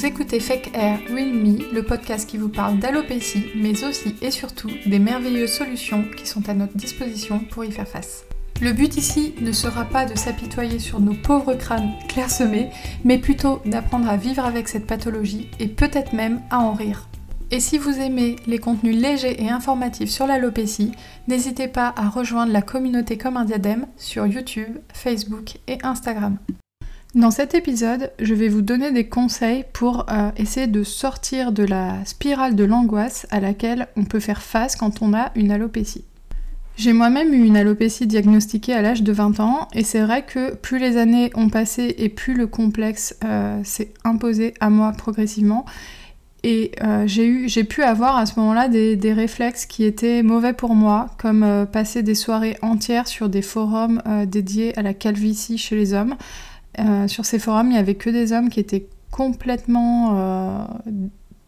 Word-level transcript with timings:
Vous 0.00 0.06
écoutez 0.06 0.40
Fake 0.40 0.70
Air 0.72 0.98
Real 1.10 1.30
Me, 1.30 1.74
le 1.74 1.82
podcast 1.82 2.26
qui 2.26 2.38
vous 2.38 2.48
parle 2.48 2.78
d'alopécie, 2.78 3.44
mais 3.54 3.84
aussi 3.84 4.14
et 4.22 4.30
surtout 4.30 4.70
des 4.86 4.98
merveilleuses 4.98 5.52
solutions 5.52 6.06
qui 6.16 6.26
sont 6.26 6.48
à 6.48 6.54
notre 6.54 6.74
disposition 6.74 7.40
pour 7.40 7.66
y 7.66 7.70
faire 7.70 7.86
face. 7.86 8.24
Le 8.62 8.72
but 8.72 8.96
ici 8.96 9.34
ne 9.42 9.52
sera 9.52 9.84
pas 9.84 10.06
de 10.06 10.16
s'apitoyer 10.16 10.78
sur 10.78 11.00
nos 11.00 11.12
pauvres 11.12 11.52
crânes 11.52 11.92
clairsemés, 12.08 12.70
mais 13.04 13.18
plutôt 13.18 13.60
d'apprendre 13.66 14.08
à 14.08 14.16
vivre 14.16 14.42
avec 14.42 14.68
cette 14.68 14.86
pathologie 14.86 15.50
et 15.58 15.68
peut-être 15.68 16.14
même 16.14 16.40
à 16.48 16.60
en 16.60 16.72
rire. 16.72 17.06
Et 17.50 17.60
si 17.60 17.76
vous 17.76 17.98
aimez 17.98 18.36
les 18.46 18.58
contenus 18.58 18.96
légers 18.96 19.44
et 19.44 19.50
informatifs 19.50 20.08
sur 20.08 20.26
l'alopécie, 20.26 20.92
n'hésitez 21.28 21.68
pas 21.68 21.92
à 21.98 22.08
rejoindre 22.08 22.52
la 22.52 22.62
communauté 22.62 23.18
comme 23.18 23.36
un 23.36 23.44
diadème 23.44 23.86
sur 23.98 24.26
YouTube, 24.26 24.78
Facebook 24.94 25.58
et 25.68 25.76
Instagram. 25.82 26.38
Dans 27.16 27.32
cet 27.32 27.56
épisode, 27.56 28.12
je 28.20 28.34
vais 28.34 28.48
vous 28.48 28.62
donner 28.62 28.92
des 28.92 29.08
conseils 29.08 29.64
pour 29.72 30.06
euh, 30.08 30.30
essayer 30.36 30.68
de 30.68 30.84
sortir 30.84 31.50
de 31.50 31.64
la 31.64 32.04
spirale 32.04 32.54
de 32.54 32.62
l'angoisse 32.62 33.26
à 33.30 33.40
laquelle 33.40 33.88
on 33.96 34.04
peut 34.04 34.20
faire 34.20 34.42
face 34.42 34.76
quand 34.76 35.02
on 35.02 35.12
a 35.12 35.32
une 35.34 35.50
alopécie. 35.50 36.04
J'ai 36.76 36.92
moi-même 36.92 37.34
eu 37.34 37.44
une 37.44 37.56
alopécie 37.56 38.06
diagnostiquée 38.06 38.74
à 38.74 38.80
l'âge 38.80 39.02
de 39.02 39.12
20 39.12 39.40
ans 39.40 39.66
et 39.74 39.82
c'est 39.82 40.02
vrai 40.02 40.24
que 40.24 40.54
plus 40.54 40.78
les 40.78 40.96
années 40.96 41.32
ont 41.34 41.48
passé 41.48 41.96
et 41.98 42.08
plus 42.08 42.34
le 42.34 42.46
complexe 42.46 43.16
euh, 43.24 43.58
s'est 43.64 43.92
imposé 44.04 44.54
à 44.60 44.70
moi 44.70 44.92
progressivement. 44.92 45.64
Et 46.44 46.70
euh, 46.80 47.08
j'ai 47.08 47.64
pu 47.64 47.82
avoir 47.82 48.16
à 48.18 48.24
ce 48.24 48.38
moment-là 48.38 48.68
des, 48.68 49.12
réflexes 49.12 49.66
qui 49.66 49.82
étaient 49.82 50.22
mauvais 50.22 50.52
pour 50.52 50.76
moi, 50.76 51.08
comme 51.18 51.66
passer 51.70 52.02
des 52.04 52.14
soirées 52.14 52.56
entières 52.62 53.08
sur 53.08 53.28
des 53.28 53.42
forums 53.42 54.00
dédiés 54.26 54.78
à 54.78 54.82
la 54.82 54.94
calvitie 54.94 55.58
chez 55.58 55.76
les 55.76 55.92
hommes, 55.92 56.14
euh, 56.78 57.08
sur 57.08 57.24
ces 57.24 57.38
forums, 57.38 57.66
il 57.66 57.72
n'y 57.72 57.78
avait 57.78 57.94
que 57.94 58.10
des 58.10 58.32
hommes 58.32 58.48
qui 58.48 58.60
étaient 58.60 58.86
complètement 59.10 60.16
euh, 60.16 60.64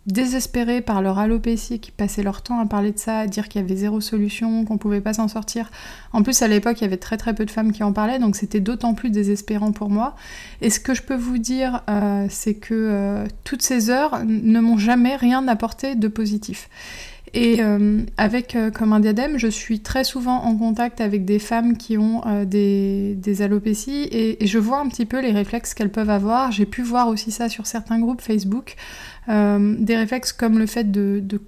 désespérés 0.06 0.80
par 0.80 1.00
leur 1.00 1.18
alopécie, 1.18 1.78
qui 1.78 1.92
passaient 1.92 2.24
leur 2.24 2.42
temps 2.42 2.58
à 2.58 2.66
parler 2.66 2.90
de 2.90 2.98
ça, 2.98 3.20
à 3.20 3.26
dire 3.28 3.48
qu'il 3.48 3.60
y 3.60 3.64
avait 3.64 3.76
zéro 3.76 4.00
solution, 4.00 4.64
qu'on 4.64 4.78
pouvait 4.78 5.00
pas 5.00 5.12
s'en 5.12 5.28
sortir. 5.28 5.70
En 6.12 6.22
plus, 6.22 6.42
à 6.42 6.48
l'époque, 6.48 6.80
il 6.80 6.84
y 6.84 6.86
avait 6.86 6.96
très 6.96 7.16
très 7.16 7.34
peu 7.34 7.44
de 7.44 7.50
femmes 7.50 7.70
qui 7.70 7.84
en 7.84 7.92
parlaient, 7.92 8.18
donc 8.18 8.34
c'était 8.34 8.60
d'autant 8.60 8.94
plus 8.94 9.10
désespérant 9.10 9.70
pour 9.70 9.90
moi. 9.90 10.16
Et 10.60 10.70
ce 10.70 10.80
que 10.80 10.92
je 10.92 11.02
peux 11.02 11.16
vous 11.16 11.38
dire, 11.38 11.82
euh, 11.88 12.26
c'est 12.28 12.54
que 12.54 13.24
toutes 13.44 13.62
ces 13.62 13.90
heures 13.90 14.24
ne 14.24 14.58
m'ont 14.58 14.78
jamais 14.78 15.14
rien 15.14 15.46
apporté 15.46 15.94
de 15.94 16.08
positif. 16.08 16.68
Et 17.34 17.62
euh, 17.62 18.02
avec 18.18 18.54
euh, 18.56 18.70
Comme 18.70 18.92
un 18.92 19.00
diadème, 19.00 19.38
je 19.38 19.48
suis 19.48 19.80
très 19.80 20.04
souvent 20.04 20.44
en 20.44 20.56
contact 20.56 21.00
avec 21.00 21.24
des 21.24 21.38
femmes 21.38 21.78
qui 21.78 21.96
ont 21.96 22.22
euh, 22.26 22.44
des, 22.44 23.42
alopécies 23.42 24.08
et, 24.10 24.46
je 24.46 24.58
vois 24.58 24.80
un 24.80 24.88
petit 24.88 25.06
peu 25.06 25.20
les 25.20 25.30
réflexes 25.30 25.72
qu'elles 25.72 25.90
peuvent 25.90 26.10
avoir. 26.10 26.52
J'ai 26.52 26.66
pu 26.66 26.82
voir 26.82 27.08
aussi 27.08 27.30
ça 27.30 27.48
sur 27.48 27.66
certains 27.66 27.98
groupes 27.98 28.20
Facebook. 28.20 28.76
des 29.28 29.96
réflexes 29.96 30.32
comme 30.32 30.58
le 30.58 30.66
fait 30.66 30.90
de 30.90 31.40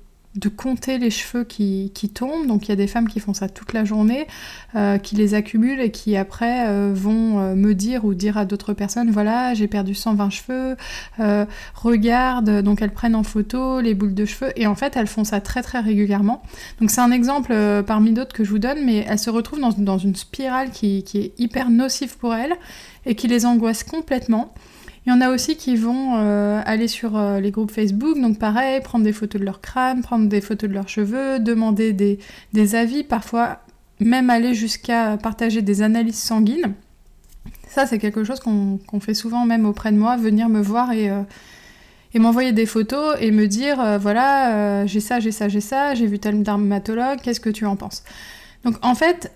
compter 0.49 0.99
les 0.99 1.11
cheveux 1.11 1.45
qui, 1.45 1.91
tombent. 2.15 2.47
Donc 2.47 2.67
il 2.67 2.69
y 2.69 2.73
a 2.73 2.77
des 2.77 2.87
femmes 2.87 3.09
qui 3.09 3.21
font 3.21 3.35
ça 3.35 3.49
toute 3.49 3.73
la 3.73 3.85
journée, 3.85 4.27
euh, 4.75 4.99
qui 4.99 5.17
les 5.17 5.35
accumulent 5.35 5.81
et 5.81 5.91
qui 5.91 6.17
après 6.17 6.69
euh, 6.69 6.93
vont 6.95 7.41
euh, 7.41 7.55
me 7.55 7.75
dire 7.75 8.05
ou 8.05 8.15
dire 8.15 8.37
à 8.37 8.45
d'autres 8.45 8.73
personnes, 8.73 9.11
voilà, 9.11 9.55
j'ai 9.55 9.69
perdu 9.69 9.95
120 9.95 10.31
cheveux, 10.31 10.77
regarde, 11.75 12.63
donc 12.63 12.83
elles 12.83 12.93
prennent 12.93 13.15
en 13.15 13.23
photo 13.23 13.81
les 13.81 13.95
boules 13.95 14.15
de 14.15 14.25
cheveux 14.25 14.53
et 14.57 14.67
en 14.67 14.75
fait 14.75 14.97
elles 14.97 15.07
font 15.07 15.25
ça 15.25 15.41
très 15.41 15.63
très 15.63 15.81
régulièrement. 15.81 16.43
Donc 16.81 16.91
c'est 16.91 17.01
un 17.01 17.11
exemple 17.11 17.55
parmi 17.87 18.13
d'autres 18.13 18.33
que 18.33 18.45
je 18.45 18.51
vous 18.51 18.59
donne, 18.59 18.85
mais 18.85 19.05
elles 19.09 19.19
se 19.19 19.31
retrouvent 19.31 19.61
dans, 19.61 19.99
une 19.99 20.17
spirale 20.17 20.71
qui, 20.71 21.05
qui 21.05 21.19
est 21.19 21.33
hyper 21.39 21.71
nocive 21.71 22.17
pour 22.19 22.35
elles 22.35 22.55
et 23.07 23.15
qui 23.15 23.29
les 23.29 23.47
angoisse 23.47 23.85
complètement. 23.85 24.55
Il 25.07 25.11
y 25.11 25.13
en 25.13 25.21
a 25.21 25.31
aussi 25.31 25.57
qui 25.57 25.77
vont 25.77 26.17
euh, 26.17 26.63
aller 26.65 26.89
sur 26.89 27.17
euh, 27.17 27.39
les 27.39 27.51
groupes 27.51 27.71
Facebook, 27.71 28.19
donc 28.19 28.39
pareil, 28.39 28.81
prendre 28.81 29.05
des 29.05 29.13
photos 29.13 29.39
de 29.39 29.45
leur 29.45 29.61
crâne, 29.61 30.01
prendre 30.01 30.29
des 30.29 30.41
photos 30.41 30.71
de 30.71 30.75
leurs 30.75 30.89
cheveux, 30.89 31.39
demander 31.41 31.93
des, 31.93 32.75
avis, 32.75 33.05
parfois 33.05 33.61
même 34.01 34.31
aller 34.31 34.55
jusqu'à 34.55 35.19
partager 35.19 35.61
des 35.61 35.83
analyses 35.83 36.19
sanguines. 36.19 36.73
Ça, 37.69 37.87
c'est 37.87 37.99
quelque 37.99 38.25
chose 38.25 38.41
qu'on 38.41 39.01
fait 39.01 39.15
souvent 39.15 39.45
même 39.45 39.67
auprès 39.67 39.93
de 39.93 39.99
moi, 39.99 40.17
venir 40.17 40.49
me 40.49 40.63
voir 40.63 40.93
et, 40.93 41.11
euh, 41.11 41.21
et 42.15 42.19
m'envoyer 42.19 42.53
des 42.53 42.67
photos 42.67 43.17
et 43.21 43.31
me 43.31 43.47
dire, 43.47 43.99
voilà, 43.99 44.87
j'ai 44.87 45.01
ça, 45.01 45.21
j'ai 45.21 45.33
ça, 45.33 45.49
j'ai 45.49 45.61
ça, 45.61 45.95
j'ai 45.95 46.07
vu 46.07 46.19
tel 46.19 46.43
dermatologue, 46.43 47.21
qu'est-ce 47.21 47.41
que 47.41 47.51
tu 47.51 47.67
en 47.67 47.75
penses? 47.77 48.05
Donc 48.65 48.77
en 48.83 48.95
fait, 48.95 49.33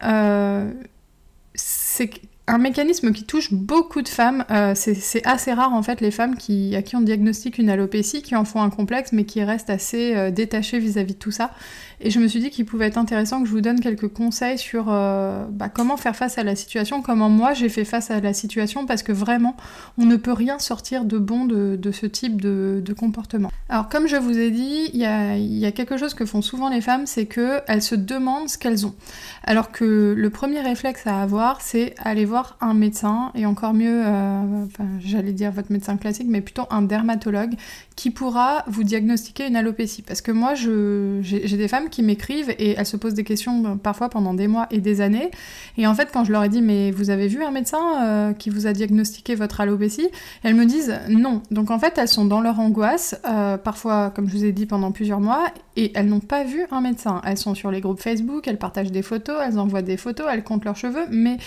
c'est 1.54 2.10
un 2.48 2.59
mécanisme 2.59 3.12
qui 3.12 3.25
touche 3.25 3.53
beaucoup 3.53 4.03
de 4.03 4.09
femmes. 4.09 4.44
Euh, 4.50 4.72
c'est 4.75 5.25
assez 5.26 5.53
rare 5.53 5.75
en 5.75 5.82
fait 5.82 6.00
les 6.00 6.10
femmes 6.10 6.36
qui, 6.36 6.75
à 6.75 6.82
qui 6.82 6.97
on 6.97 7.00
diagnostique 7.00 7.59
une 7.59 7.70
alopécie, 7.70 8.22
qui 8.22 8.34
en 8.34 8.44
font 8.44 8.62
un 8.62 8.70
complexe, 8.70 9.12
mais 9.12 9.25
qui 9.25 9.44
restent 9.44 9.70
assez 9.70 10.16
euh, 10.16 10.31
détachées 10.31 10.78
vis-à-vis 10.78 11.14
de 11.14 11.19
tout 11.19 11.31
ça. 11.31 11.50
Et 12.00 12.10
je 12.10 12.20
me 12.20 12.28
suis 12.28 12.38
dit 12.41 12.50
qu'il 12.50 12.64
pouvait 12.64 12.86
être 12.86 12.97
intéressant 12.97 13.41
que 13.42 13.47
je 13.47 13.53
vous 13.53 13.60
donne 13.60 13.81
quelques 13.81 14.09
conseils 14.09 14.56
sur 14.56 14.86
euh, 14.88 15.44
bah, 15.50 15.69
comment 15.69 15.97
faire 15.97 16.14
face 16.14 16.38
à 16.38 16.44
la 16.44 16.54
situation, 16.54 17.03
comment 17.03 17.28
moi 17.28 17.54
j'ai 17.54 17.69
fait 17.69 17.84
face 17.84 18.10
à 18.10 18.20
la 18.20 18.32
situation, 18.32 18.86
parce 18.86 19.03
que 19.03 19.10
vraiment, 19.10 19.56
on 19.98 20.04
ne 20.04 20.16
peut 20.16 20.32
rien 20.32 20.60
sortir 20.60 21.04
de 21.04 21.19
bon 21.19 21.44
de, 21.44 21.78
ce 21.91 22.06
type 22.06 22.41
de, 22.41 22.82
comportement. 22.97 23.50
Alors 23.69 23.88
comme 23.88 24.06
je 24.06 24.16
vous 24.16 24.38
ai 24.38 24.50
dit, 24.50 24.91
il 24.92 25.00
y 25.00 25.06
a, 25.66 25.72
quelque 25.72 25.97
chose 25.97 26.15
que 26.15 26.25
font 26.25 26.42
souvent 26.42 26.69
les 26.69 26.80
femmes, 26.80 27.06
c'est 27.06 27.26
qu'elles 27.26 27.82
se 27.82 27.94
demandent 27.94 28.48
ce 28.48 28.59
qu'elles 28.59 28.86
ont. 28.86 28.94
Alors 29.44 29.72
que 29.72 30.15
le 30.16 30.30
premier 30.30 30.60
réflexe 30.60 31.06
à 31.06 31.22
avoir, 31.22 31.60
c'est 31.60 31.94
aller 31.98 32.25
voir 32.25 32.38
un 32.60 32.75
médecin, 32.75 33.31
et 33.34 33.47
encore 33.47 33.75
mieux, 33.75 34.03
euh, 34.04 34.66
j'allais 35.00 35.32
dire 35.32 35.53
votre 35.53 35.72
médecin 35.72 35.97
classique, 35.97 36.26
mais 36.28 36.41
plutôt 36.41 36.65
un 36.71 36.82
dermatologue, 36.82 37.54
qui 37.97 38.10
pourra 38.10 38.65
vous 38.66 38.84
diagnostiquer 38.84 39.47
une 39.47 39.56
alopécie. 39.56 40.03
Parce 40.03 40.21
que 40.21 40.31
moi, 40.32 40.54
j'ai 40.54 41.56
des 41.56 41.69
femmes 41.69 41.88
qui 41.88 42.03
m'écrivent 42.03 42.50
et 42.50 42.75
elles 42.78 42.87
se 42.87 42.97
posent 42.97 43.15
des 43.15 43.25
questions 43.25 43.65
euh, 43.65 43.75
parfois 43.75 44.09
pendant 44.09 44.34
des 44.34 44.48
mois 44.48 44.66
et 44.71 44.81
des 44.81 45.00
années. 45.00 45.31
Et 45.77 45.87
en 45.87 45.94
fait, 45.94 46.10
quand 46.12 46.25
je 46.25 46.32
leur 46.32 46.44
ai 46.44 46.48
dit, 46.48 46.62
mais 46.62 46.91
vous 46.91 47.10
avez 47.10 47.28
vu 47.28 47.43
un 47.43 47.50
médecin 47.50 48.04
euh, 48.04 48.32
qui 48.32 48.50
vous 48.50 48.66
a 48.66 48.72
diagnostiqué 48.72 49.34
votre 49.34 49.60
alopécie? 49.60 50.09
Elles 50.43 50.54
me 50.54 50.65
disent 50.65 50.94
non. 51.09 51.43
Donc 51.50 51.71
en 51.71 51.78
fait, 51.78 51.98
elles 51.98 52.09
sont 52.09 52.25
dans 52.25 52.41
leur 52.41 52.60
angoisse, 52.60 53.21
parfois, 53.65 54.10
comme 54.10 54.28
je 54.28 54.37
vous 54.37 54.44
ai 54.44 54.53
dit, 54.53 54.66
pendant 54.66 54.93
plusieurs 54.93 55.21
mois, 55.21 55.44
et 55.77 55.93
elles 55.94 56.06
n'ont 56.06 56.21
pas 56.21 56.44
vu 56.44 56.66
un 56.71 56.81
médecin. 56.81 57.21
Elles 57.25 57.37
sont 57.37 57.54
sur 57.54 57.71
les 57.71 57.81
groupes 57.81 58.00
Facebook, 58.00 58.47
elles 58.48 58.59
partagent 58.59 58.93
des 58.93 59.03
photos, 59.03 59.37
elles 59.44 59.59
envoient 59.59 59.82
des 59.82 59.97
photos, 59.97 60.27
elles 60.31 60.44
comptent 60.44 60.65
leurs 60.65 60.77
cheveux, 60.77 61.06
mais 61.10 61.38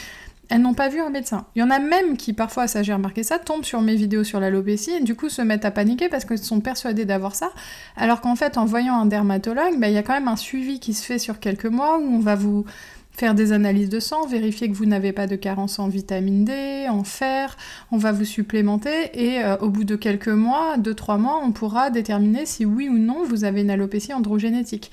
elles 0.52 0.62
n'ont 0.62 0.74
pas 0.74 0.90
vu 0.90 1.00
un 1.00 1.10
médecin. 1.10 1.46
Il 1.56 1.60
y 1.60 1.64
en 1.64 1.70
a 1.70 1.80
même 1.80 2.18
qui, 2.18 2.34
parfois, 2.34 2.68
ça 2.68 2.84
j'ai 2.84 2.94
remarqué 2.94 3.24
ça, 3.24 3.40
tombent 3.40 3.64
sur 3.64 3.82
mes 3.82 3.96
vidéos 3.96 4.26
sur 4.26 4.42
l'alopécie 4.42 4.92
et 4.92 5.00
du 5.00 5.16
coup 5.16 5.30
se 5.30 5.42
mettent 5.42 5.64
à 5.64 5.72
paniquer 5.72 6.10
parce 6.10 6.26
qu'elles 6.26 6.40
sont 6.40 6.60
persuadées 6.60 7.06
d'avoir 7.06 7.36
ça, 7.36 7.52
alors 7.96 8.20
qu'en 8.20 8.36
fait, 8.36 8.58
en 8.58 8.66
voyant 8.66 8.96
un 8.96 9.06
dermatologue, 9.06 9.80
bah, 9.80 9.88
il 9.88 9.94
y 9.94 9.98
a 9.98 10.04
quand 10.04 10.14
même 10.14 10.28
un 10.28 10.36
suivi 10.36 10.82
qui 10.82 10.94
se 10.94 11.06
fait 11.06 11.20
sur 11.20 11.40
quelques 11.40 11.68
mois 11.68 12.00
où 12.00 12.04
on 12.04 12.20
va 12.20 12.36
vous 12.36 12.66
faire 13.14 13.34
des 13.34 13.54
analyses 13.54 13.88
de 13.88 14.02
sang, 14.02 14.28
vérifier 14.28 14.70
que 14.70 14.76
vous 14.76 14.86
n'avez 14.86 15.14
pas 15.14 15.26
de 15.26 15.38
carence 15.38 15.80
en 15.80 15.88
vitamine 15.88 16.44
D, 16.44 16.88
en 16.90 17.06
fer, 17.06 17.56
on 17.92 17.98
va 17.98 18.12
vous 18.12 18.26
supplémenter 18.26 19.10
et 19.14 19.44
euh, 19.44 19.56
au 19.58 19.70
bout 19.70 19.86
de 19.86 19.96
quelques 19.96 20.28
mois, 20.28 20.76
2-3 20.78 21.18
mois, 21.18 21.42
on 21.44 21.52
pourra 21.52 21.90
déterminer 21.92 22.46
si 22.46 22.66
oui 22.66 22.90
ou 22.90 22.98
non 22.98 23.24
vous 23.24 23.46
avez 23.46 23.62
une 23.62 23.70
alopécie 23.70 24.14
androgénétique 24.14 24.92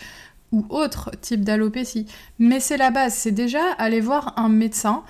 ou 0.52 0.64
autre 0.70 1.10
type 1.20 1.42
d'alopécie. 1.42 2.06
Mais 2.38 2.60
c'est 2.60 2.76
la 2.76 2.90
base, 2.90 3.14
c'est 3.14 3.32
déjà 3.32 3.60
aller 3.76 4.00
voir 4.00 4.34
un 4.36 4.48
médecin 4.48 5.02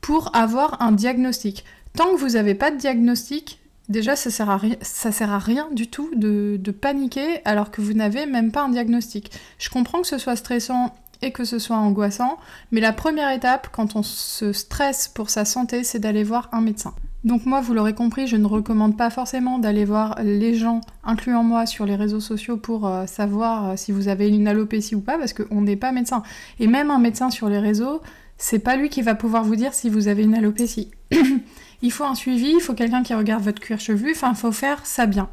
pour 0.00 0.34
avoir 0.34 0.80
un 0.82 0.92
diagnostic. 0.92 1.64
Tant 1.94 2.12
que 2.12 2.20
vous 2.20 2.30
n'avez 2.30 2.54
pas 2.54 2.70
de 2.70 2.76
diagnostic, 2.76 3.60
déjà 3.88 4.16
ça 4.16 4.30
sert 4.30 4.50
à 4.50 4.60
ça 4.82 5.12
sert 5.12 5.32
à 5.32 5.38
rien 5.38 5.68
du 5.72 5.88
tout 5.88 6.10
de, 6.14 6.58
paniquer 6.70 7.40
alors 7.44 7.70
que 7.70 7.80
vous 7.80 7.94
n'avez 7.94 8.26
même 8.26 8.52
pas 8.52 8.62
un 8.62 8.68
diagnostic. 8.68 9.30
Je 9.58 9.70
comprends 9.70 10.02
que 10.02 10.06
ce 10.08 10.18
soit 10.18 10.36
stressant 10.36 10.94
et 11.22 11.32
que 11.32 11.44
ce 11.44 11.58
soit 11.58 11.76
angoissant, 11.76 12.36
mais 12.72 12.80
la 12.80 12.92
première 12.92 13.30
étape 13.30 13.68
quand 13.72 13.96
on 13.96 14.02
se 14.02 14.52
stresse 14.52 15.08
pour 15.08 15.30
sa 15.30 15.44
santé, 15.44 15.82
c'est 15.82 15.98
d'aller 15.98 16.24
voir 16.24 16.50
un 16.52 16.60
médecin. 16.60 16.94
Donc 17.26 17.44
moi, 17.44 17.60
vous 17.60 17.74
l'aurez 17.74 17.94
compris, 17.94 18.28
je 18.28 18.36
ne 18.36 18.46
recommande 18.46 18.96
pas 18.96 19.10
forcément 19.10 19.58
d'aller 19.58 19.84
voir 19.84 20.16
les 20.22 20.54
gens, 20.54 20.80
incluant 21.02 21.42
moi, 21.42 21.66
sur 21.66 21.84
les 21.84 21.96
réseaux 21.96 22.20
sociaux 22.20 22.56
pour 22.56 22.86
euh, 22.86 23.06
savoir 23.06 23.70
euh, 23.70 23.72
si 23.76 23.90
vous 23.90 24.06
avez 24.06 24.28
une 24.28 24.46
alopécie 24.46 24.94
ou 24.94 25.00
pas, 25.00 25.18
parce 25.18 25.32
qu'on 25.32 25.62
n'est 25.62 25.74
pas 25.74 25.90
médecin. 25.90 26.22
Et 26.60 26.68
même 26.68 26.88
un 26.88 27.00
médecin 27.00 27.30
sur 27.30 27.48
les 27.48 27.58
réseaux, 27.58 28.00
c'est 28.38 28.58
pas 28.58 28.76
lui 28.76 28.88
qui 28.88 29.02
va 29.02 29.14
pouvoir 29.14 29.44
vous 29.44 29.56
dire 29.56 29.74
si 29.74 29.88
vous 29.88 30.08
avez 30.08 30.22
une 30.22 30.34
alopécie. 30.34 30.90
il 31.82 31.92
faut 31.92 32.04
un 32.04 32.14
suivi, 32.14 32.52
il 32.54 32.60
faut 32.60 32.74
quelqu'un 32.74 33.02
qui 33.02 33.14
regarde 33.14 33.42
votre 33.42 33.60
cuir 33.60 33.80
chevelu, 33.80 34.12
enfin, 34.12 34.30
il 34.30 34.36
faut 34.36 34.52
faire 34.52 34.84
ça 34.84 35.06
bien. 35.06 35.28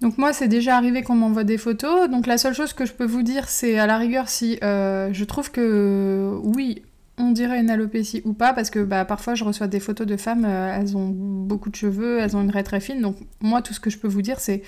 Donc 0.00 0.18
moi, 0.18 0.32
c'est 0.32 0.48
déjà 0.48 0.76
arrivé 0.76 1.02
qu'on 1.02 1.14
m'envoie 1.14 1.44
des 1.44 1.58
photos, 1.58 2.10
donc 2.10 2.26
la 2.26 2.36
seule 2.36 2.54
chose 2.54 2.72
que 2.72 2.84
je 2.84 2.92
peux 2.92 3.04
vous 3.04 3.22
dire, 3.22 3.48
c'est 3.48 3.78
à 3.78 3.86
la 3.86 3.98
rigueur 3.98 4.28
si 4.28 4.58
euh, 4.64 5.10
je 5.12 5.24
trouve 5.24 5.52
que 5.52 6.38
oui, 6.42 6.82
on 7.18 7.30
dirait 7.30 7.60
une 7.60 7.70
alopécie 7.70 8.20
ou 8.24 8.32
pas, 8.32 8.52
parce 8.52 8.68
que 8.68 8.80
bah, 8.80 9.04
parfois 9.04 9.34
je 9.34 9.44
reçois 9.44 9.68
des 9.68 9.78
photos 9.78 10.06
de 10.06 10.16
femmes, 10.16 10.44
euh, 10.44 10.76
elles 10.76 10.96
ont 10.96 11.06
beaucoup 11.08 11.70
de 11.70 11.76
cheveux, 11.76 12.18
elles 12.18 12.36
ont 12.36 12.42
une 12.42 12.50
raie 12.50 12.64
très 12.64 12.80
fine, 12.80 13.00
donc 13.00 13.16
moi 13.40 13.62
tout 13.62 13.74
ce 13.74 13.80
que 13.80 13.90
je 13.90 13.98
peux 13.98 14.08
vous 14.08 14.22
dire 14.22 14.40
c'est 14.40 14.62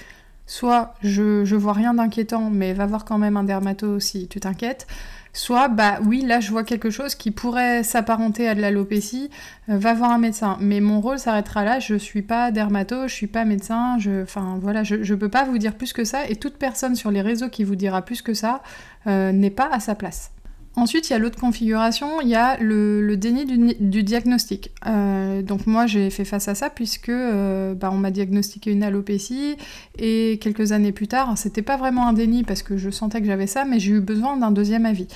soit 0.47 0.95
je, 1.03 1.55
vois 1.55 1.73
rien 1.73 1.95
d'inquiétant, 1.95 2.51
mais 2.51 2.73
va 2.73 2.87
voir 2.87 3.05
quand 3.05 3.19
même 3.19 3.37
un 3.37 3.45
dermato 3.45 4.01
si 4.01 4.29
tu 4.29 4.41
t'inquiètes, 4.41 4.87
soit 5.33 5.69
bah 5.69 5.99
oui, 6.05 6.23
là 6.23 6.41
je 6.41 6.51
vois 6.51 6.65
quelque 6.65 6.91
chose 6.91 7.15
qui 7.15 7.31
pourrait 7.31 7.83
s'apparenter 7.83 8.49
à 8.49 8.55
de 8.55 8.61
l'alopécie, 8.61 9.31
euh, 9.69 9.79
va 9.79 9.95
voir 9.95 10.11
un 10.11 10.19
médecin. 10.19 10.57
Mais 10.61 10.81
mon 10.81 11.01
rôle 11.01 11.19
s'arrêtera 11.19 11.65
là, 11.65 11.81
je 11.81 11.95
suis 11.95 12.23
pas 12.23 12.51
dermato, 12.51 13.09
je 13.09 13.15
suis 13.15 13.27
pas 13.27 13.45
médecin, 13.45 13.99
je, 13.99 14.23
enfin 14.23 14.59
voilà, 14.61 14.83
je, 14.85 15.03
je 15.03 15.15
peux 15.15 15.31
pas 15.31 15.45
vous 15.45 15.59
dire 15.59 15.75
plus 15.75 15.93
que 15.93 16.05
ça, 16.05 16.29
et 16.29 16.37
toute 16.37 16.57
personne 16.57 16.95
sur 16.95 17.11
les 17.11 17.23
réseaux 17.23 17.49
qui 17.49 17.65
vous 17.65 17.77
dira 17.77 18.03
plus 18.03 18.23
que 18.23 18.35
ça 18.35 18.63
euh, 19.07 19.33
n'est 19.33 19.51
pas 19.51 19.69
à 19.73 19.81
sa 19.81 19.95
place. 19.95 20.34
Ensuite, 20.77 21.09
il 21.09 21.13
y 21.13 21.17
a 21.17 21.19
l'autre 21.21 21.39
configuration, 21.39 22.21
il 22.21 22.29
y 22.29 22.35
a 22.35 22.57
le, 22.59 23.17
déni 23.17 23.45
du, 23.79 24.03
diagnostic. 24.03 24.73
Euh, 24.87 25.41
donc 25.41 25.69
moi, 25.69 25.87
j'ai 25.87 26.11
fait 26.11 26.25
face 26.25 26.49
à 26.49 26.57
ça 26.57 26.69
puisque 26.69 27.11
euh, 27.11 27.75
bah, 27.75 27.91
on 27.93 27.97
m'a 27.97 28.11
diagnostiqué 28.11 28.73
une 28.73 28.83
alopécie 28.83 29.57
et 29.99 30.39
quelques 30.41 30.73
années 30.73 30.91
plus 30.91 31.07
tard, 31.07 31.39
c'était 31.39 31.63
pas 31.63 31.77
vraiment 31.77 32.09
un 32.09 32.13
déni 32.13 32.43
parce 32.43 32.63
que 32.63 32.77
je 32.77 32.91
sentais 32.91 33.21
que 33.21 33.27
j'avais 33.27 33.47
ça, 33.47 33.65
mais 33.65 33.79
j'ai 33.79 33.93
eu 33.93 34.01
besoin 34.01 34.37
d'un 34.37 34.51
deuxième 34.51 34.85
avis. 34.85 35.07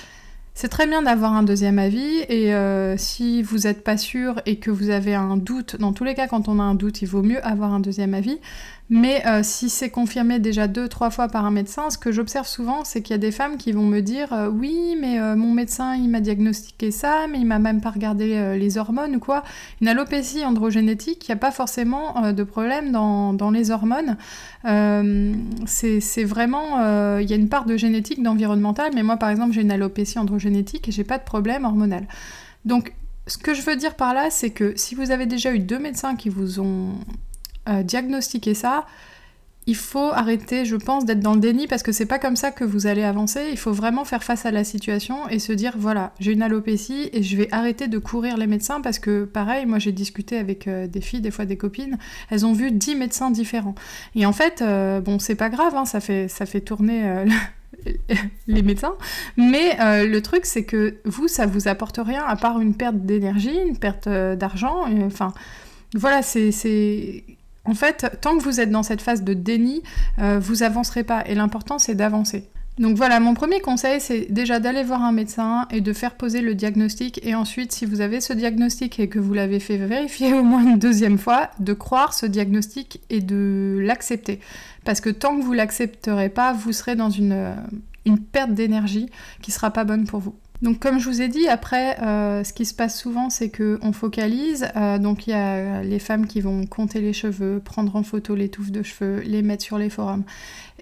C'est 0.53 0.67
très 0.67 0.87
bien 0.87 1.01
d'avoir 1.01 1.33
un 1.33 1.43
deuxième 1.43 1.79
avis 1.79 2.19
et 2.27 2.53
euh, 2.53 2.97
si 2.97 3.41
vous 3.43 3.59
n'êtes 3.59 3.81
pas 3.81 3.95
sûr 3.95 4.41
et 4.45 4.57
que 4.57 4.69
vous 4.69 4.89
avez 4.89 5.15
un 5.15 5.37
doute, 5.37 5.77
dans 5.79 5.93
tous 5.93 6.03
les 6.03 6.15
cas 6.15 6.27
quand 6.27 6.49
on 6.49 6.59
a 6.59 6.63
un 6.63 6.75
doute, 6.75 7.01
il 7.01 7.07
vaut 7.07 7.23
mieux 7.23 7.41
avoir 7.45 7.73
un 7.73 7.79
deuxième 7.79 8.13
avis. 8.13 8.39
Mais 8.91 9.21
euh, 9.27 9.41
si 9.43 9.69
c'est 9.69 9.91
confirmé 9.91 10.39
déjà 10.39 10.67
deux, 10.67 10.89
trois 10.89 11.11
fois 11.11 11.27
par 11.27 11.45
un 11.45 11.51
médecin, 11.51 11.91
ce 11.91 11.99
que 11.99 12.11
j'observe 12.11 12.47
souvent, 12.47 12.83
c'est 12.83 13.03
qu'il 13.03 13.13
y 13.13 13.15
a 13.15 13.19
des 13.19 13.31
femmes 13.31 13.57
qui 13.57 13.71
vont 13.71 13.85
me 13.85 13.99
dire 13.99 14.33
euh, 14.33 14.49
oui, 14.49 14.97
mais 14.99 15.19
mon 15.35 15.53
médecin 15.53 15.95
il 15.95 16.09
m'a 16.09 16.19
diagnostiqué 16.19 16.91
ça, 16.91 17.27
mais 17.31 17.39
il 17.39 17.45
m'a 17.45 17.59
même 17.59 17.79
pas 17.79 17.91
regardé 17.91 18.57
les 18.57 18.77
hormones 18.77 19.15
ou 19.15 19.19
quoi. 19.19 19.43
Une 19.79 19.87
alopécie 19.87 20.43
androgénétique, 20.43 21.25
il 21.27 21.31
n'y 21.31 21.37
a 21.37 21.39
pas 21.39 21.51
forcément 21.51 22.33
de 22.33 22.43
problème 22.43 22.91
dans, 22.91 23.33
dans 23.33 23.51
les 23.51 23.69
hormones. 23.71 24.17
c'est 24.65 26.23
vraiment, 26.23 27.19
il 27.19 27.29
y 27.29 27.33
a 27.33 27.35
une 27.35 27.49
part 27.49 27.65
de 27.65 27.77
génétique, 27.77 28.23
d'environnemental, 28.23 28.91
mais 28.95 29.03
moi 29.03 29.17
par 29.17 29.29
exemple 29.29 29.53
j'ai 29.53 29.61
une 29.61 29.71
alopécie 29.71 30.17
androgénétique 30.17 30.48
et 30.55 30.91
j'ai 30.91 31.03
pas 31.03 31.17
de 31.17 31.23
problème 31.23 31.65
hormonal. 31.65 32.07
Donc 32.65 32.93
ce 33.27 33.37
que 33.37 33.53
je 33.53 33.61
veux 33.61 33.75
dire 33.75 33.95
par 33.95 34.13
là, 34.13 34.29
c'est 34.29 34.49
que 34.49 34.73
si 34.75 34.95
vous 34.95 35.11
avez 35.11 35.25
déjà 35.25 35.53
eu 35.53 35.59
deux 35.59 35.79
médecins 35.79 36.15
qui 36.15 36.29
vous 36.29 36.59
ont 36.59 36.95
euh, 37.67 37.83
diagnostiquer 37.83 38.53
ça, 38.53 38.85
il 39.67 39.75
faut 39.75 40.09
arrêter, 40.11 40.65
je 40.65 40.75
pense, 40.75 41.05
d'être 41.05 41.19
dans 41.19 41.35
le 41.35 41.39
déni 41.39 41.67
parce 41.67 41.83
que 41.83 41.91
c'est 41.91 42.07
pas 42.07 42.17
comme 42.17 42.35
ça 42.35 42.49
que 42.49 42.63
vous 42.63 42.87
allez 42.87 43.03
avancer. 43.03 43.49
Il 43.51 43.57
faut 43.57 43.71
vraiment 43.71 44.03
faire 44.03 44.23
face 44.23 44.47
à 44.47 44.51
la 44.51 44.63
situation 44.63 45.29
et 45.29 45.37
se 45.37 45.53
dire 45.53 45.75
voilà, 45.77 46.13
j'ai 46.19 46.31
une 46.31 46.41
alopécie 46.41 47.09
et 47.13 47.21
je 47.21 47.37
vais 47.37 47.47
arrêter 47.51 47.87
de 47.87 47.99
courir 47.99 48.35
les 48.37 48.47
médecins 48.47 48.81
parce 48.81 48.97
que, 48.97 49.25
pareil, 49.25 49.67
moi 49.67 49.77
j'ai 49.77 49.91
discuté 49.91 50.39
avec 50.39 50.67
euh, 50.67 50.87
des 50.87 51.01
filles, 51.01 51.21
des 51.21 51.29
fois 51.29 51.45
des 51.45 51.57
copines, 51.57 51.99
elles 52.31 52.47
ont 52.47 52.53
vu 52.53 52.71
10 52.71 52.95
médecins 52.95 53.29
différents. 53.29 53.75
Et 54.15 54.25
en 54.25 54.33
fait, 54.33 54.63
euh, 54.63 55.01
bon, 55.01 55.19
c'est 55.19 55.35
pas 55.35 55.49
grave, 55.49 55.75
hein, 55.75 55.85
ça, 55.85 55.99
fait, 55.99 56.27
ça 56.29 56.47
fait 56.47 56.61
tourner. 56.61 57.25
les 58.47 58.61
médecins. 58.61 58.95
Mais 59.37 59.77
le 60.05 60.19
truc, 60.21 60.45
c'est 60.45 60.63
que 60.63 60.95
vous, 61.05 61.27
ça 61.27 61.45
vous 61.45 61.67
apporte 61.67 61.99
rien 62.03 62.23
à 62.25 62.35
part 62.35 62.59
une 62.59 62.75
perte 62.75 62.97
d'énergie, 62.97 63.57
une 63.67 63.77
perte 63.77 64.07
d'argent. 64.09 64.85
Enfin, 65.05 65.33
voilà, 65.93 66.21
c'est 66.21 66.51
en 67.69 67.75
fait, 67.75 68.17
tant 68.21 68.37
que 68.37 68.43
vous 68.43 68.59
êtes 68.59 68.71
dans 68.71 68.83
cette 68.83 69.01
phase 69.01 69.23
de 69.23 69.33
déni, 69.33 69.83
euh, 70.17 70.39
vous 70.39 70.63
avancerez 70.63 71.03
pas. 71.03 71.23
Et 71.27 71.35
l'important, 71.35 71.77
c'est 71.77 71.93
d'avancer. 71.93 72.49
Donc 72.79 72.95
voilà, 72.95 73.19
mon 73.19 73.33
premier 73.33 73.59
conseil, 73.59 73.99
c'est 73.99 74.31
déjà 74.31 74.61
d'aller 74.61 74.83
voir 74.83 75.03
un 75.03 75.11
médecin 75.11 75.67
et 75.69 75.81
de 75.81 75.91
faire 75.91 76.15
poser 76.15 76.39
le 76.39 76.55
diagnostic. 76.55 77.19
Et 77.25 77.35
ensuite, 77.35 77.73
si 77.73 77.85
vous 77.85 77.99
avez 77.99 78.21
ce 78.21 78.31
diagnostic 78.31 79.01
et 79.01 79.09
que 79.09 79.19
vous 79.19 79.33
l'avez 79.33 79.59
fait 79.59 79.75
vérifier 79.75 80.33
au 80.39 80.43
moins 80.43 80.63
une 80.63 80.79
deuxième 80.79 81.17
fois, 81.17 81.49
de 81.59 81.73
croire 81.73 82.13
ce 82.13 82.25
diagnostic 82.25 83.01
et 83.09 83.19
de 83.19 83.79
l'accepter. 83.81 84.39
Parce 84.85 85.01
que 85.01 85.09
tant 85.09 85.37
que 85.37 85.43
vous 85.43 85.51
l'accepterez 85.51 86.29
pas, 86.29 86.53
vous 86.53 86.71
serez 86.71 86.95
dans 86.95 87.09
une, 87.09 87.33
euh, 87.33 87.55
perte 88.31 88.53
d'énergie 88.53 89.09
qui 89.41 89.51
sera 89.51 89.71
pas 89.71 89.83
bonne 89.83 90.05
pour 90.05 90.21
vous. 90.21 90.35
Donc 90.61 90.79
comme 90.79 90.99
je 90.99 91.09
vous 91.09 91.21
ai 91.21 91.27
dit, 91.27 91.47
après, 91.47 91.99
euh, 92.01 92.43
ce 92.43 92.53
qui 92.53 92.65
se 92.65 92.73
passe 92.73 92.99
souvent, 92.99 93.29
c'est 93.29 93.49
qu'on 93.49 93.93
focalise. 93.93 94.67
Euh, 94.75 94.97
donc 94.97 95.27
il 95.27 95.31
y 95.31 95.33
a 95.33 95.83
les 95.83 95.99
femmes 95.99 96.27
qui 96.27 96.41
vont 96.41 96.65
compter 96.65 97.01
les 97.01 97.13
cheveux, 97.13 97.61
prendre 97.63 97.95
en 97.95 98.03
photo 98.03 98.35
les 98.35 98.49
touffes 98.49 98.71
de 98.71 98.83
cheveux, 98.83 99.21
les 99.21 99.41
mettre 99.41 99.63
sur 99.63 99.77
les 99.77 99.89
forums, 99.89 100.23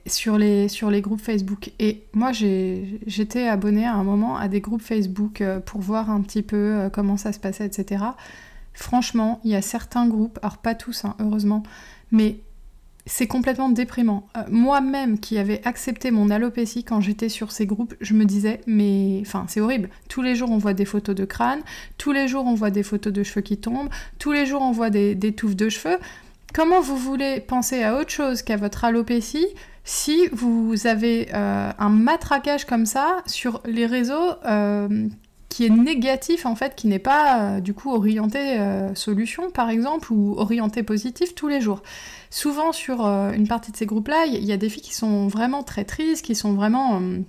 sur 0.07 0.37
les, 0.37 0.69
groupes 1.01 1.21
Facebook. 1.21 1.71
Et 1.79 2.03
moi, 2.13 2.31
j'étais 2.31 3.47
abonnée 3.47 3.85
à 3.85 3.93
un 3.93 4.03
moment 4.03 4.37
à 4.37 4.47
des 4.47 4.61
groupes 4.61 4.81
Facebook 4.81 5.41
euh, 5.41 5.59
pour 5.59 5.81
voir 5.81 6.09
un 6.09 6.21
petit 6.21 6.41
peu 6.41 6.89
comment 6.93 7.17
ça 7.17 7.33
se 7.33 7.39
passait, 7.39 7.65
etc. 7.65 8.03
Franchement, 8.73 9.41
il 9.43 9.51
y 9.51 9.55
a 9.55 9.61
certains 9.61 10.07
groupes, 10.07 10.39
alors 10.41 10.57
pas 10.57 10.75
tous, 10.75 11.05
hein, 11.05 11.15
heureusement, 11.19 11.63
mais 12.11 12.39
c'est 13.07 13.27
complètement 13.27 13.69
déprimant. 13.69 14.27
Euh, 14.37 14.41
moi-même 14.49 15.19
qui 15.19 15.37
avais 15.37 15.61
accepté 15.65 16.11
mon 16.11 16.29
alopécie 16.29 16.83
quand 16.83 17.01
j'étais 17.01 17.29
sur 17.29 17.51
ces 17.51 17.65
groupes, 17.65 17.95
je 18.01 18.13
me 18.13 18.25
disais, 18.25 18.61
mais 18.67 19.19
enfin, 19.21 19.45
c'est 19.47 19.61
horrible. 19.61 19.89
Tous 20.09 20.21
les 20.21 20.35
jours, 20.35 20.51
on 20.51 20.57
voit 20.57 20.73
des 20.73 20.85
photos 20.85 21.15
de 21.15 21.25
crâne, 21.25 21.61
tous 21.97 22.11
les 22.11 22.27
jours, 22.27 22.45
on 22.45 22.53
voit 22.53 22.69
des 22.69 22.83
photos 22.83 23.11
de 23.13 23.23
cheveux 23.23 23.41
qui 23.41 23.57
tombent, 23.57 23.89
tous 24.19 24.33
les 24.33 24.45
jours, 24.45 24.61
on 24.61 24.71
voit 24.71 24.89
des, 24.89 25.17
touffes 25.35 25.55
de 25.55 25.69
cheveux. 25.69 25.97
Comment 26.53 26.81
vous 26.81 26.97
voulez 26.97 27.39
penser 27.39 27.83
à 27.83 27.97
autre 27.97 28.11
chose 28.11 28.41
qu'à 28.41 28.57
votre 28.57 28.83
alopécie 28.83 29.47
si 29.87 30.27
vous 30.31 30.85
avez 30.85 31.29
euh, 31.33 31.71
un 31.77 31.89
matraquage 31.89 32.65
comme 32.65 32.85
ça 32.85 33.23
sur 33.25 33.61
les 33.65 33.85
réseaux 33.85 34.33
euh, 34.45 35.07
qui 35.49 35.65
est 35.65 35.69
négatif 35.69 36.45
en 36.45 36.55
fait, 36.55 36.75
qui 36.75 36.87
n'est 36.87 36.99
pas 36.99 37.61
du 37.61 37.73
coup 37.73 37.91
orienté 37.91 38.59
solution 38.93 39.49
par 39.49 39.69
exemple 39.69 40.11
ou 40.11 40.35
orienté 40.37 40.83
positif 40.83 41.33
tous 41.33 41.47
les 41.47 41.61
jours 41.61 41.81
souvent 42.29 42.71
sur 42.71 43.05
euh, 43.05 43.31
une 43.31 43.47
partie 43.47 43.71
de 43.71 43.77
ces 43.77 43.85
groupes-là, 43.85 44.25
il 44.25 44.43
y, 44.43 44.51
a 44.51 44.57
des 44.57 44.69
filles 44.69 44.83
qui 44.83 44.95
sont 44.95 45.27
vraiment 45.27 45.63
très 45.63 45.85
tristes, 45.85 46.25
qui 46.25 46.35
sont 46.35 46.53
vraiment 46.53 46.99
euh, 46.99 47.19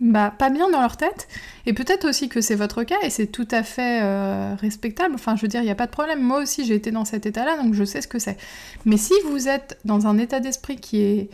bah, 0.00 0.32
pas 0.36 0.50
bien 0.50 0.70
dans 0.70 0.80
leur 0.80 0.96
tête. 0.96 1.28
Et 1.66 1.72
peut-être 1.72 2.08
aussi 2.08 2.28
que 2.28 2.40
c'est 2.40 2.54
votre 2.54 2.84
cas 2.84 3.00
et 3.02 3.10
c'est 3.10 3.26
tout 3.26 3.48
à 3.50 3.62
fait 3.62 4.00
euh, 4.02 4.54
respectable. 4.54 5.14
Enfin, 5.14 5.36
je 5.36 5.42
veux 5.42 5.48
dire, 5.48 5.60
il 5.60 5.64
n'y 5.64 5.70
a 5.70 5.76
pas 5.76 5.86
de 5.86 5.92
problème. 5.92 6.22
Moi 6.22 6.40
aussi, 6.40 6.64
j'ai 6.64 6.74
été 6.74 6.90
dans 6.90 7.04
cet 7.04 7.26
état-là, 7.26 7.62
donc 7.62 7.74
je 7.74 7.84
sais 7.84 8.00
ce 8.00 8.08
que 8.08 8.18
c'est. 8.18 8.36
Mais 8.84 8.96
si 8.96 9.14
vous 9.28 9.48
êtes 9.48 9.78
dans 9.84 10.06
un 10.06 10.18
état 10.18 10.40
d'esprit 10.40 10.76
qui 10.76 11.00
est, 11.00 11.30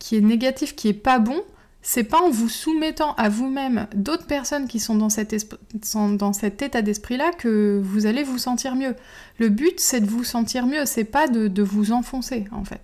qui 0.00 0.16
est 0.16 0.20
négatif, 0.20 0.74
qui 0.74 0.88
est 0.88 0.92
pas 0.92 1.20
bon, 1.20 1.40
c'est 1.82 2.04
pas 2.04 2.20
en 2.20 2.30
vous 2.30 2.48
soumettant 2.48 3.14
à 3.14 3.28
vous-même 3.28 3.86
d'autres 3.94 4.26
personnes 4.26 4.66
qui 4.66 4.80
sont 4.80 4.96
dans, 4.96 5.08
cet 5.08 6.62
état 6.62 6.82
d'esprit-là 6.82 7.30
que 7.38 7.80
vous 7.82 8.06
allez 8.06 8.24
vous 8.24 8.38
sentir 8.38 8.74
mieux. 8.74 8.96
Le 9.38 9.48
but, 9.48 9.78
c'est 9.78 10.00
de 10.00 10.06
vous 10.06 10.24
sentir 10.24 10.66
mieux, 10.66 10.84
c'est 10.84 11.04
pas 11.04 11.28
de, 11.28 11.46
de 11.46 11.62
vous 11.62 11.92
enfoncer, 11.92 12.46
en 12.50 12.64
fait. 12.64 12.82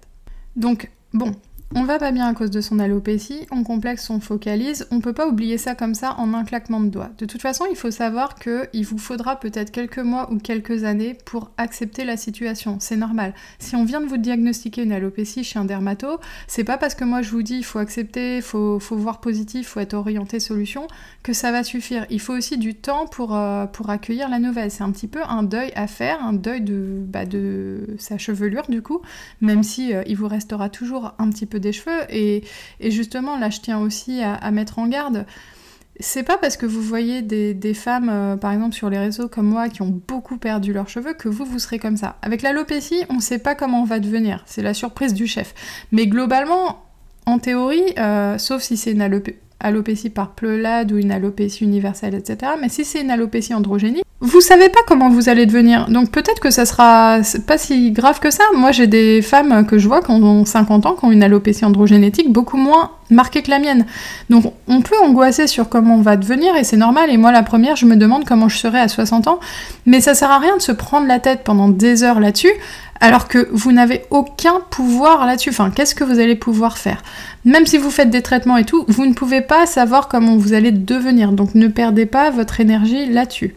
Donc, 0.55 0.91
bon, 1.13 1.35
on 1.75 1.83
va 1.83 1.99
pas 1.99 2.13
bien 2.13 2.29
à 2.29 2.33
cause 2.33 2.51
de 2.51 2.61
son 2.61 2.79
alopécie, 2.79 3.45
on 3.51 3.65
complexe, 3.65 4.09
on 4.09 4.21
focalise, 4.21 4.87
on 4.93 5.01
peut 5.01 5.13
pas 5.13 5.27
oublier 5.27 5.59
ça 5.59 5.75
comme 5.75 5.95
ça 5.95 6.15
en 6.19 6.33
un 6.33 6.45
claquement 6.45 6.79
de 6.79 6.89
doigts. 6.89 7.11
De 7.19 7.27
toute 7.27 7.43
façon, 7.43 7.65
il 7.69 7.77
faut 7.77 7.91
savoir 7.91 8.37
que 8.37 8.69
il 8.73 8.87
vous 8.87 8.99
faudra 8.99 9.41
peut-être 9.41 9.73
quelques 9.73 9.99
mois 9.99 10.31
ou 10.33 10.39
quelques 10.39 10.85
années 10.85 11.19
pour 11.25 11.51
accepter 11.57 12.05
la 12.05 12.17
situation, 12.17 12.77
c'est 12.79 12.97
normal. 12.97 13.35
Si 13.59 13.75
on 13.75 13.85
vient 13.85 14.01
de 14.01 14.07
vous 14.07 14.17
diagnostiquer 14.17 14.85
une 14.85 14.93
alopécie 14.93 15.43
chez 15.43 15.59
un 15.59 15.65
dermato, 15.65 16.21
c'est 16.47 16.63
pas 16.63 16.79
parce 16.79 16.95
que 16.95 17.05
moi 17.05 17.21
je 17.21 17.31
vous 17.31 17.43
dis 17.43 17.57
il 17.57 17.65
faut 17.65 17.81
accepter, 17.81 18.37
il 18.37 18.43
faut, 18.43 18.79
voir 18.79 19.21
positif, 19.21 19.67
faut 19.67 19.81
être 19.81 19.95
orienté 19.95 20.39
solution, 20.39 20.87
que 21.25 21.33
ça 21.33 21.51
va 21.51 21.65
suffire. 21.65 22.07
Il 22.11 22.21
faut 22.21 22.35
aussi 22.35 22.59
du 22.59 22.77
temps 22.77 23.07
pour, 23.07 23.35
euh, 23.35 23.67
pour 23.67 23.91
accueillir 23.91 24.29
la 24.29 24.39
nouvelle. 24.39 24.71
C'est 24.71 24.85
un 24.85 24.93
petit 24.93 25.09
peu 25.09 25.21
un 25.29 25.43
deuil 25.43 25.73
à 25.75 25.89
faire, 25.89 26.23
un 26.23 26.33
deuil 26.33 26.61
de, 26.61 27.03
bah, 27.09 27.27
de 27.27 27.97
sa 27.99 28.19
chevelure 28.19 28.67
du 28.69 28.83
coup, 28.83 29.03
même 29.41 29.65
si 29.65 29.93
euh, 29.93 30.05
il 30.07 30.17
vous 30.17 30.29
restera 30.29 30.69
toujours 30.69 31.15
un 31.19 31.29
petit 31.29 31.45
peu 31.45 31.57
cheveux. 31.73 32.03
Et, 32.11 32.43
justement, 32.81 33.39
là, 33.39 33.51
je 33.51 33.61
tiens 33.61 33.79
aussi 33.79 34.23
à, 34.23 34.51
mettre 34.51 34.79
en 34.79 34.87
garde. 34.87 35.27
C'est 35.99 36.25
pas 36.25 36.37
parce 36.37 36.59
que 36.59 36.67
vous 36.67 36.83
voyez 36.83 37.23
des, 37.23 37.75
femmes, 37.75 38.11
euh, 38.11 38.37
par 38.37 38.53
exemple 38.53 38.75
sur 38.75 38.91
les 38.91 38.99
réseaux 38.99 39.29
comme 39.29 39.47
moi, 39.47 39.69
qui 39.71 39.81
ont 39.81 40.03
beaucoup 40.07 40.37
perdu 40.37 40.73
leurs 40.73 40.91
cheveux, 40.91 41.15
que 41.15 41.29
vous, 41.29 41.47
vous 41.47 41.59
serez 41.59 41.79
comme 41.79 41.97
ça. 41.97 42.17
Avec 42.23 42.43
l'alopécie, 42.43 43.03
on 43.09 43.21
sait 43.21 43.39
pas 43.39 43.55
comment 43.55 43.81
on 43.81 43.87
va 43.87 43.99
devenir. 43.99 44.43
C'est 44.47 44.63
la 44.63 44.75
surprise 44.75 45.15
du 45.15 45.27
chef. 45.27 45.55
Mais 45.93 46.07
globalement, 46.07 46.83
en 47.25 47.39
théorie, 47.39 47.95
euh, 47.99 48.37
sauf 48.37 48.63
si 48.63 48.77
c'est 48.77 48.93
une 48.93 49.01
alopécie 49.61 50.11
par 50.11 50.31
pleulade 50.31 50.93
ou 50.93 50.99
une 50.99 51.11
alopécie 51.11 51.65
universelle, 51.65 52.15
etc. 52.15 52.53
Mais 52.61 52.69
si 52.69 52.85
c'est 52.85 53.01
une 53.01 53.11
alopécie 53.11 53.55
androgénique, 53.55 54.05
vous 54.21 54.41
savez 54.41 54.71
pas 54.71 54.81
comment 54.87 55.11
vous 55.11 55.29
allez 55.29 55.45
devenir. 55.45 55.89
Donc 55.91 56.11
peut-être 56.11 56.41
que 56.41 56.51
ça 56.51 56.65
sera 56.65 57.19
pas 57.47 57.59
si 57.59 57.91
grave 57.91 58.19
que 58.19 58.31
ça. 58.31 58.45
Moi, 58.55 58.73
j'ai 58.73 58.87
des 58.87 59.21
femmes 59.21 59.67
que 59.67 59.77
je 59.77 59.87
vois 59.87 60.01
qui 60.01 60.11
ont 60.11 60.45
50 60.45 60.87
ans, 60.87 60.95
qui 60.95 61.05
ont 61.05 61.13
une 61.13 61.23
alopécie 61.23 61.67
androgénétique 61.67 62.33
beaucoup 62.33 62.57
moins 62.57 62.93
marquée 63.11 63.43
que 63.43 63.51
la 63.51 63.59
mienne. 63.59 63.85
Donc 64.31 64.53
on 64.69 64.81
peut 64.81 64.97
angoisser 65.05 65.47
sur 65.47 65.69
comment 65.69 65.97
on 65.97 66.03
va 66.03 66.17
devenir 66.17 66.57
et 66.57 66.65
c'est 66.65 66.79
normal. 66.79 67.11
Et 67.11 67.19
moi, 67.19 67.31
la 67.31 67.43
première, 67.43 67.77
je 67.77 67.85
me 67.85 67.97
demande 67.97 68.25
comment 68.25 68.49
je 68.49 68.57
serai 68.57 68.79
à 68.79 68.89
60 68.89 69.27
ans. 69.29 69.39
Mais 69.85 70.01
ça 70.01 70.15
sert 70.15 70.31
à 70.31 70.39
rien 70.39 70.57
de 70.57 70.63
se 70.63 70.73
prendre 70.73 71.07
la 71.07 71.19
tête 71.19 71.43
pendant 71.45 71.69
des 71.69 72.03
heures 72.03 72.21
là-dessus 72.21 72.53
alors 73.01 73.29
que 73.29 73.49
vous 73.53 73.73
n'avez 73.73 74.05
aucun 74.11 74.61
pouvoir 74.71 75.27
là-dessus. 75.27 75.51
Enfin, 75.51 75.71
qu'est-ce 75.71 75.95
que 75.95 76.05
vous 76.05 76.19
allez 76.19 76.37
pouvoir 76.37 76.79
faire? 76.79 77.03
Même 77.45 77.67
si 77.67 77.79
vous 77.79 77.91
faites 77.91 78.11
des 78.11 78.23
traitements 78.23 78.57
et 78.57 78.65
tout, 78.65 78.85
vous 78.89 79.07
ne 79.07 79.15
pouvez 79.15 79.41
pas 79.41 79.67
savoir 79.67 80.09
comment 80.09 80.37
vous 80.37 80.53
allez 80.53 80.73
devenir. 80.73 81.33
Donc 81.33 81.55
ne 81.55 81.69
perdez 81.69 82.07
pas 82.07 82.31
votre 82.31 82.61
énergie 82.61 83.07
là-dessus. 83.07 83.55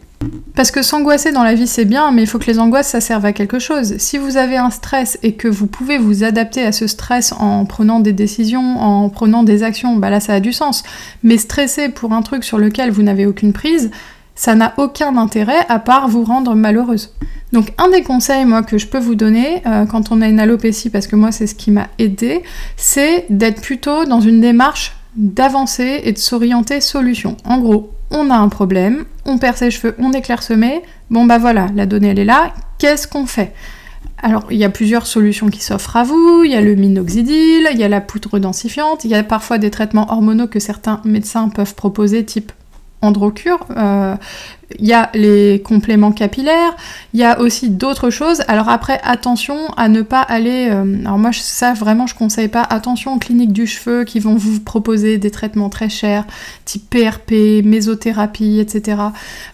Parce 0.54 0.70
que 0.70 0.82
s'angoisser 0.82 1.32
dans 1.32 1.42
la 1.42 1.54
vie 1.54 1.66
c'est 1.66 1.86
bien, 1.86 2.10
mais 2.10 2.22
il 2.22 2.26
faut 2.26 2.38
que 2.38 2.46
les 2.46 2.58
angoisses 2.58 2.88
ça 2.88 3.00
serve 3.00 3.24
à 3.24 3.32
quelque 3.32 3.58
chose. 3.58 3.96
Si 3.96 4.18
vous 4.18 4.36
avez 4.36 4.58
un 4.58 4.68
stress 4.68 5.18
et 5.22 5.32
que 5.32 5.48
vous 5.48 5.66
pouvez 5.66 5.96
vous 5.96 6.24
adapter 6.24 6.62
à 6.62 6.72
ce 6.72 6.86
stress 6.86 7.32
en 7.32 7.64
prenant 7.64 8.00
des 8.00 8.12
décisions, 8.12 8.78
en 8.78 9.08
prenant 9.08 9.44
des 9.44 9.62
actions, 9.62 9.96
bah 9.96 10.10
là 10.10 10.20
ça 10.20 10.34
a 10.34 10.40
du 10.40 10.52
sens. 10.52 10.82
Mais 11.22 11.38
stresser 11.38 11.88
pour 11.88 12.12
un 12.12 12.20
truc 12.20 12.44
sur 12.44 12.58
lequel 12.58 12.90
vous 12.90 13.02
n'avez 13.02 13.24
aucune 13.24 13.54
prise, 13.54 13.90
ça 14.34 14.54
n'a 14.54 14.74
aucun 14.76 15.16
intérêt 15.16 15.66
à 15.70 15.78
part 15.78 16.08
vous 16.08 16.24
rendre 16.24 16.54
malheureuse. 16.54 17.14
Donc 17.52 17.72
un 17.78 17.88
des 17.90 18.02
conseils 18.02 18.44
moi 18.44 18.62
que 18.62 18.78
je 18.78 18.86
peux 18.86 18.98
vous 18.98 19.14
donner 19.14 19.62
euh, 19.66 19.86
quand 19.86 20.12
on 20.12 20.20
a 20.20 20.28
une 20.28 20.40
alopécie, 20.40 20.90
parce 20.90 21.06
que 21.06 21.16
moi 21.16 21.32
c'est 21.32 21.46
ce 21.46 21.54
qui 21.54 21.70
m'a 21.70 21.88
aidé, 21.98 22.42
c'est 22.76 23.26
d'être 23.30 23.60
plutôt 23.60 24.04
dans 24.04 24.20
une 24.20 24.40
démarche 24.40 24.96
d'avancer 25.16 26.02
et 26.04 26.12
de 26.12 26.18
s'orienter 26.18 26.80
solution. 26.80 27.36
En 27.44 27.58
gros, 27.58 27.90
on 28.10 28.30
a 28.30 28.36
un 28.36 28.48
problème, 28.48 29.04
on 29.24 29.38
perd 29.38 29.56
ses 29.56 29.70
cheveux, 29.70 29.94
on 29.98 30.12
est 30.12 30.22
clairsemé, 30.22 30.82
bon 31.10 31.24
bah 31.24 31.38
voilà, 31.38 31.66
la 31.74 31.86
donnée 31.86 32.08
elle 32.08 32.18
est 32.20 32.24
là, 32.24 32.54
qu'est-ce 32.78 33.08
qu'on 33.08 33.26
fait? 33.26 33.52
Alors, 34.22 34.44
il 34.50 34.58
y 34.58 34.64
a 34.64 34.70
plusieurs 34.70 35.06
solutions 35.06 35.48
qui 35.48 35.62
s'offrent 35.62 35.96
à 35.96 36.04
vous. 36.04 36.42
Il 36.44 36.50
y 36.50 36.54
a 36.54 36.60
le 36.60 36.74
minoxidil, 36.74 37.68
il 37.72 37.78
y 37.78 37.84
a 37.84 37.88
la 37.88 38.02
poudre 38.02 38.38
densifiante, 38.38 39.04
il 39.04 39.10
y 39.10 39.14
a 39.14 39.22
parfois 39.22 39.56
des 39.56 39.70
traitements 39.70 40.12
hormonaux 40.12 40.46
que 40.46 40.60
certains 40.60 41.00
médecins 41.04 41.48
peuvent 41.48 41.74
proposer, 41.74 42.24
type 42.24 42.52
Androcure, 43.02 43.66
euh, 43.76 44.14
il 44.78 44.86
y 44.86 44.92
a 44.92 45.10
les 45.14 45.62
compléments 45.64 46.12
capillaires, 46.12 46.76
il 47.14 47.20
y 47.20 47.24
a 47.24 47.40
aussi 47.40 47.70
d'autres 47.70 48.10
choses. 48.10 48.42
Alors 48.46 48.68
après, 48.68 49.00
attention 49.02 49.56
à 49.76 49.88
ne 49.88 50.02
pas 50.02 50.20
aller. 50.20 50.68
Euh, 50.70 51.00
alors 51.00 51.18
moi, 51.18 51.30
ça 51.32 51.72
vraiment, 51.72 52.06
je 52.06 52.14
conseille 52.14 52.48
pas. 52.48 52.62
Attention 52.62 53.14
aux 53.14 53.18
cliniques 53.18 53.52
du 53.52 53.66
cheveu 53.66 54.04
qui 54.04 54.20
vont 54.20 54.34
vous 54.36 54.60
proposer 54.60 55.18
des 55.18 55.30
traitements 55.30 55.70
très 55.70 55.88
chers, 55.88 56.26
type 56.64 56.88
PRP, 56.90 57.64
mésothérapie, 57.64 58.60
etc. 58.60 58.98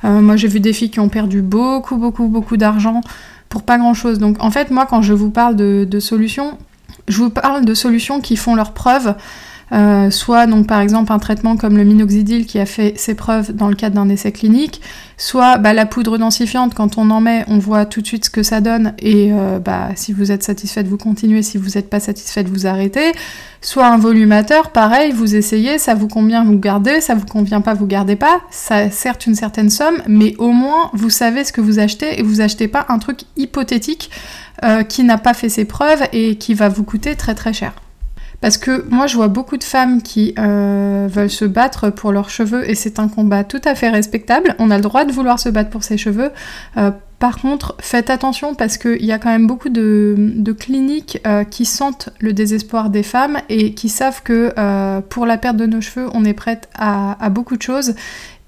Euh, 0.04 0.20
moi, 0.20 0.36
j'ai 0.36 0.48
vu 0.48 0.60
des 0.60 0.72
filles 0.72 0.90
qui 0.90 1.00
ont 1.00 1.08
perdu 1.08 1.40
beaucoup, 1.40 1.96
beaucoup, 1.96 2.26
beaucoup 2.28 2.56
d'argent 2.56 3.00
pour 3.48 3.62
pas 3.62 3.78
grand 3.78 3.94
chose. 3.94 4.18
Donc 4.18 4.36
en 4.42 4.50
fait, 4.50 4.70
moi, 4.70 4.86
quand 4.86 5.02
je 5.02 5.12
vous 5.12 5.30
parle 5.30 5.56
de, 5.56 5.86
de 5.88 6.00
solutions, 6.00 6.58
je 7.08 7.18
vous 7.18 7.30
parle 7.30 7.64
de 7.64 7.74
solutions 7.74 8.20
qui 8.20 8.36
font 8.36 8.54
leurs 8.54 8.72
preuves. 8.72 9.14
Euh, 9.72 10.10
soit 10.10 10.46
donc 10.46 10.68
par 10.68 10.80
exemple 10.80 11.12
un 11.12 11.18
traitement 11.18 11.56
comme 11.56 11.76
le 11.76 11.82
minoxidil 11.82 12.46
qui 12.46 12.60
a 12.60 12.66
fait 12.66 12.96
ses 12.96 13.16
preuves 13.16 13.52
dans 13.52 13.68
le 13.68 13.74
cadre 13.74 13.96
d'un 13.96 14.08
essai 14.08 14.30
clinique, 14.30 14.80
soit 15.16 15.58
bah, 15.58 15.72
la 15.72 15.86
poudre 15.86 16.18
densifiante 16.18 16.72
quand 16.72 16.98
on 16.98 17.10
en 17.10 17.20
met, 17.20 17.44
on 17.48 17.58
voit 17.58 17.84
tout 17.84 18.00
de 18.00 18.06
suite 18.06 18.26
ce 18.26 18.30
que 18.30 18.44
ça 18.44 18.60
donne 18.60 18.94
et 19.00 19.32
euh, 19.32 19.58
bah, 19.58 19.88
si 19.96 20.12
vous 20.12 20.30
êtes 20.30 20.44
satisfaite 20.44 20.86
vous 20.86 20.98
continuez, 20.98 21.42
si 21.42 21.58
vous 21.58 21.70
n'êtes 21.70 21.90
pas 21.90 21.98
satisfaite 21.98 22.48
vous 22.48 22.68
arrêtez, 22.68 23.10
soit 23.60 23.88
un 23.88 23.98
volumateur, 23.98 24.70
pareil, 24.70 25.10
vous 25.10 25.34
essayez, 25.34 25.78
ça 25.78 25.94
vous 25.94 26.06
convient 26.06 26.44
vous 26.44 26.60
gardez, 26.60 27.00
ça 27.00 27.16
vous 27.16 27.26
convient 27.26 27.60
pas 27.60 27.74
vous 27.74 27.86
gardez 27.86 28.16
pas, 28.16 28.42
ça 28.52 28.88
certes 28.90 29.26
une 29.26 29.34
certaine 29.34 29.70
somme, 29.70 29.96
mais 30.06 30.36
au 30.38 30.52
moins 30.52 30.90
vous 30.92 31.10
savez 31.10 31.42
ce 31.42 31.52
que 31.52 31.60
vous 31.60 31.80
achetez 31.80 32.20
et 32.20 32.22
vous 32.22 32.40
achetez 32.40 32.68
pas 32.68 32.86
un 32.88 33.00
truc 33.00 33.22
hypothétique 33.36 34.12
euh, 34.64 34.84
qui 34.84 35.02
n'a 35.02 35.18
pas 35.18 35.34
fait 35.34 35.48
ses 35.48 35.64
preuves 35.64 36.04
et 36.12 36.36
qui 36.36 36.54
va 36.54 36.68
vous 36.68 36.84
coûter 36.84 37.16
très 37.16 37.34
très 37.34 37.52
cher. 37.52 37.72
Parce 38.40 38.58
que 38.58 38.84
moi, 38.90 39.06
je 39.06 39.16
vois 39.16 39.28
beaucoup 39.28 39.56
de 39.56 39.64
femmes 39.64 40.02
qui 40.02 40.34
euh, 40.38 41.08
veulent 41.10 41.30
se 41.30 41.44
battre 41.44 41.90
pour 41.90 42.12
leurs 42.12 42.30
cheveux 42.30 42.68
et 42.68 42.74
c'est 42.74 42.98
un 42.98 43.08
combat 43.08 43.44
tout 43.44 43.60
à 43.64 43.74
fait 43.74 43.88
respectable. 43.88 44.54
On 44.58 44.70
a 44.70 44.76
le 44.76 44.82
droit 44.82 45.04
de 45.04 45.12
vouloir 45.12 45.38
se 45.38 45.48
battre 45.48 45.70
pour 45.70 45.82
ses 45.82 45.96
cheveux. 45.96 46.30
Euh, 46.76 46.90
par 47.18 47.38
contre, 47.38 47.74
faites 47.80 48.10
attention 48.10 48.54
parce 48.54 48.76
qu'il 48.76 49.04
y 49.04 49.12
a 49.12 49.18
quand 49.18 49.30
même 49.30 49.46
beaucoup 49.46 49.70
de, 49.70 50.54
cliniques 50.58 51.18
euh, 51.26 51.44
qui 51.44 51.64
sentent 51.64 52.10
le 52.20 52.34
désespoir 52.34 52.90
des 52.90 53.02
femmes 53.02 53.38
et 53.48 53.72
qui 53.72 53.88
savent 53.88 54.22
que 54.22 54.52
pour 55.08 55.24
la 55.24 55.38
perte 55.38 55.56
de 55.56 55.66
nos 55.66 55.80
cheveux, 55.80 56.08
on 56.12 56.24
est 56.24 56.34
prête 56.34 56.68
à, 56.74 57.22
à 57.24 57.30
beaucoup 57.30 57.56
de 57.56 57.62
choses. 57.62 57.94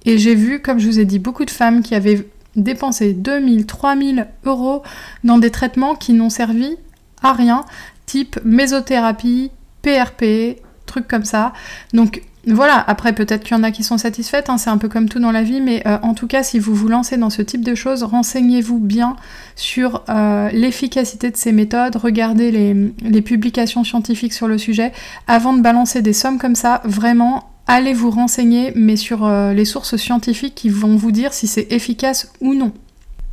Et 0.04 0.18
j'ai 0.18 0.34
vu, 0.34 0.60
comme 0.60 0.78
je 0.78 0.86
vous 0.86 1.00
ai 1.00 1.06
dit, 1.06 1.18
beaucoup 1.18 1.46
de 1.46 1.50
femmes 1.50 1.82
qui 1.82 1.94
avaient 1.94 2.26
dépensé 2.56 3.14
2000, 3.14 3.66
3000 3.66 4.26
euros 4.44 4.82
dans 5.24 5.38
des 5.38 5.50
traitements 5.50 5.94
qui 5.94 6.12
n'ont 6.12 6.30
servi 6.30 6.76
à 7.22 7.32
rien, 7.32 7.64
type 8.06 8.38
mésothérapie, 8.44 9.50
PRP, 9.82 10.60
trucs 10.86 11.08
comme 11.08 11.24
ça. 11.24 11.52
Donc 11.92 12.22
voilà, 12.46 12.82
après 12.86 13.12
peut-être 13.12 13.44
qu'il 13.44 13.56
y 13.56 13.60
en 13.60 13.62
a 13.62 13.70
qui 13.70 13.82
sont 13.82 13.98
satisfaites, 13.98 14.48
hein, 14.48 14.58
c'est 14.58 14.70
un 14.70 14.78
peu 14.78 14.88
comme 14.88 15.08
tout 15.08 15.18
dans 15.18 15.32
la 15.32 15.42
vie, 15.42 15.60
mais 15.60 15.82
euh, 15.86 15.98
en 16.02 16.14
tout 16.14 16.26
cas 16.26 16.42
si 16.42 16.58
vous 16.58 16.74
vous 16.74 16.88
lancez 16.88 17.16
dans 17.16 17.30
ce 17.30 17.42
type 17.42 17.62
de 17.62 17.74
choses, 17.74 18.02
renseignez-vous 18.02 18.78
bien 18.78 19.16
sur 19.54 20.02
euh, 20.08 20.48
l'efficacité 20.50 21.30
de 21.30 21.36
ces 21.36 21.52
méthodes, 21.52 21.96
regardez 21.96 22.50
les, 22.50 23.22
publications 23.22 23.84
scientifiques 23.84 24.32
sur 24.32 24.48
le 24.48 24.56
sujet, 24.56 24.92
avant 25.26 25.52
de 25.52 25.60
balancer 25.60 26.00
des 26.00 26.12
sommes 26.12 26.38
comme 26.38 26.54
ça, 26.54 26.80
vraiment 26.84 27.50
allez 27.66 27.92
vous 27.92 28.10
renseigner, 28.10 28.72
mais 28.74 28.96
sur 28.96 29.26
euh, 29.26 29.52
les 29.52 29.66
sources 29.66 29.96
scientifiques 29.96 30.54
qui 30.54 30.70
vont 30.70 30.96
vous 30.96 31.12
dire 31.12 31.34
si 31.34 31.46
c'est 31.46 31.70
efficace 31.70 32.32
ou 32.40 32.54
non. 32.54 32.72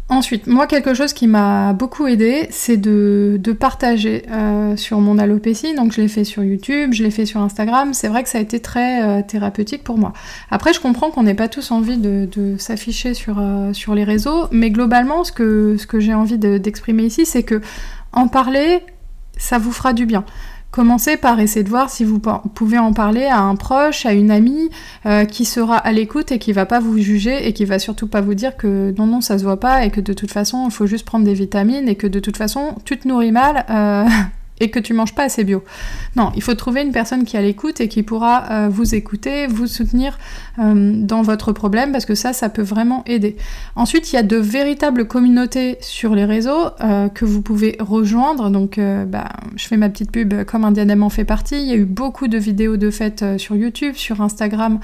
Ensuite, 0.07 0.45
moi, 0.45 0.67
quelque 0.67 0.93
chose 0.93 1.13
qui 1.13 1.25
m'a 1.25 1.73
beaucoup 1.73 2.05
aidé, 2.05 2.47
c'est 2.51 2.77
de, 2.77 3.39
partager 3.59 4.23
euh, 4.29 4.77
sur 4.77 4.99
mon 4.99 5.17
alopécie. 5.17 5.73
Donc, 5.73 5.93
je 5.93 6.01
l'ai 6.01 6.07
fait 6.07 6.23
sur 6.23 6.43
YouTube, 6.43 6.93
je 6.93 7.03
l'ai 7.03 7.09
fait 7.09 7.25
sur 7.25 7.41
Instagram. 7.41 7.91
C'est 7.95 8.07
vrai 8.07 8.21
que 8.21 8.29
ça 8.29 8.37
a 8.37 8.41
été 8.41 8.59
très 8.59 9.01
euh, 9.01 9.23
thérapeutique 9.23 9.83
pour 9.83 9.97
moi. 9.97 10.13
Après, 10.51 10.73
je 10.73 10.79
comprends 10.79 11.09
qu'on 11.09 11.23
n'ait 11.23 11.33
pas 11.33 11.47
tous 11.47 11.71
envie 11.71 11.97
de, 11.97 12.55
s'afficher 12.59 13.15
sur, 13.15 13.39
euh, 13.39 13.73
sur 13.73 13.95
les 13.95 14.03
réseaux, 14.03 14.47
mais 14.51 14.69
globalement, 14.69 15.23
ce 15.23 15.31
que, 15.31 15.75
ce 15.77 15.87
que 15.87 15.99
j'ai 15.99 16.13
envie 16.13 16.37
d'exprimer 16.37 17.03
ici, 17.03 17.25
c'est 17.25 17.43
que 17.43 17.61
en 18.13 18.27
parler, 18.27 18.81
ça 19.37 19.57
vous 19.57 19.71
fera 19.71 19.93
du 19.93 20.05
bien. 20.05 20.23
Commencez 20.75 21.15
par 21.15 21.39
essayer 21.39 21.63
de 21.63 21.69
voir 21.69 21.89
si 21.89 22.03
vous 22.03 22.19
pouvez 22.19 22.77
en 22.77 22.91
parler 22.91 23.23
à 23.23 23.39
un 23.39 23.55
proche, 23.55 24.05
à 24.05 24.11
une 24.11 24.29
amie 24.29 24.69
euh, 25.05 25.23
qui 25.23 25.45
sera 25.45 25.77
à 25.77 25.93
l'écoute 25.93 26.33
et 26.33 26.37
qui 26.37 26.51
va 26.51 26.65
pas 26.65 26.81
vous 26.81 26.97
juger 26.97 27.47
et 27.47 27.53
qui 27.53 27.63
va 27.63 27.79
surtout 27.79 28.07
pas 28.07 28.19
vous 28.19 28.33
dire 28.33 28.57
que 28.57 28.93
non 28.97 29.05
non 29.05 29.21
ça 29.21 29.37
se 29.37 29.45
voit 29.45 29.61
pas 29.61 29.85
et 29.85 29.89
que 29.89 30.01
de 30.01 30.11
toute 30.11 30.31
façon 30.31 30.65
il 30.65 30.71
faut 30.71 30.85
juste 30.85 31.05
prendre 31.05 31.23
des 31.23 31.33
vitamines 31.33 31.87
et 31.87 31.95
que 31.95 32.07
de 32.07 32.19
toute 32.19 32.35
façon 32.35 32.75
tu 32.83 32.99
te 32.99 33.07
nourris 33.07 33.31
mal. 33.31 33.63
Euh, 33.69 34.05
et 34.59 34.69
que 34.69 34.79
tu 34.79 34.93
manges 34.93 35.13
pas 35.13 35.23
assez 35.23 35.43
bio. 35.43 35.63
Non, 36.15 36.31
il 36.35 36.41
faut 36.41 36.53
trouver 36.53 36.81
une 36.81 36.91
personne 36.91 37.25
qui 37.25 37.35
a 37.37 37.41
l'écoute 37.41 37.81
et 37.81 37.87
qui 37.87 38.03
pourra 38.03 38.51
euh, 38.51 38.69
vous 38.69 38.95
écouter, 38.95 39.47
vous 39.47 39.67
soutenir 39.67 40.17
euh, 40.59 40.93
dans 40.95 41.21
votre 41.21 41.51
problème 41.51 41.91
parce 41.91 42.05
que 42.05 42.15
ça, 42.15 42.33
ça 42.33 42.49
peut 42.49 42.61
vraiment 42.61 43.03
aider. 43.05 43.35
Ensuite, 43.75 44.11
il 44.11 44.15
y 44.15 44.19
a 44.19 44.23
de 44.23 44.37
véritables 44.37 45.07
communautés 45.07 45.77
sur 45.81 46.15
les 46.15 46.25
réseaux 46.25 46.69
euh, 46.81 47.09
que 47.09 47.25
vous 47.25 47.41
pouvez 47.41 47.75
rejoindre. 47.79 48.49
Donc, 48.49 48.79
bah, 48.79 49.29
je 49.55 49.67
fais 49.67 49.77
ma 49.77 49.89
petite 49.89 50.11
pub 50.11 50.43
comme 50.45 50.63
un 50.65 50.71
diadème 50.71 51.03
en 51.03 51.09
fait 51.09 51.25
partie. 51.25 51.57
Il 51.57 51.67
y 51.67 51.71
a 51.71 51.75
eu 51.75 51.85
beaucoup 51.85 52.27
de 52.27 52.37
vidéos 52.37 52.77
de 52.77 52.89
fêtes 52.89 53.25
sur 53.37 53.55
YouTube, 53.55 53.95
sur 53.95 54.21
Instagram 54.21 54.79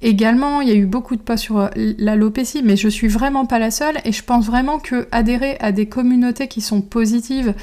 également. 0.00 0.60
Il 0.60 0.68
y 0.68 0.72
a 0.72 0.74
eu 0.74 0.86
beaucoup 0.86 1.16
de 1.16 1.22
posts 1.22 1.44
sur 1.44 1.70
l'alopécie, 1.76 2.62
mais 2.64 2.76
je 2.76 2.88
suis 2.88 3.08
vraiment 3.08 3.46
pas 3.46 3.58
la 3.58 3.70
seule 3.70 3.96
et 4.04 4.12
je 4.12 4.22
pense 4.22 4.46
vraiment 4.46 4.78
que 4.78 5.06
adhérer 5.12 5.56
à 5.60 5.72
des 5.72 5.86
communautés 5.86 6.48
qui 6.48 6.60
sont 6.60 6.80
positives, 6.80 7.54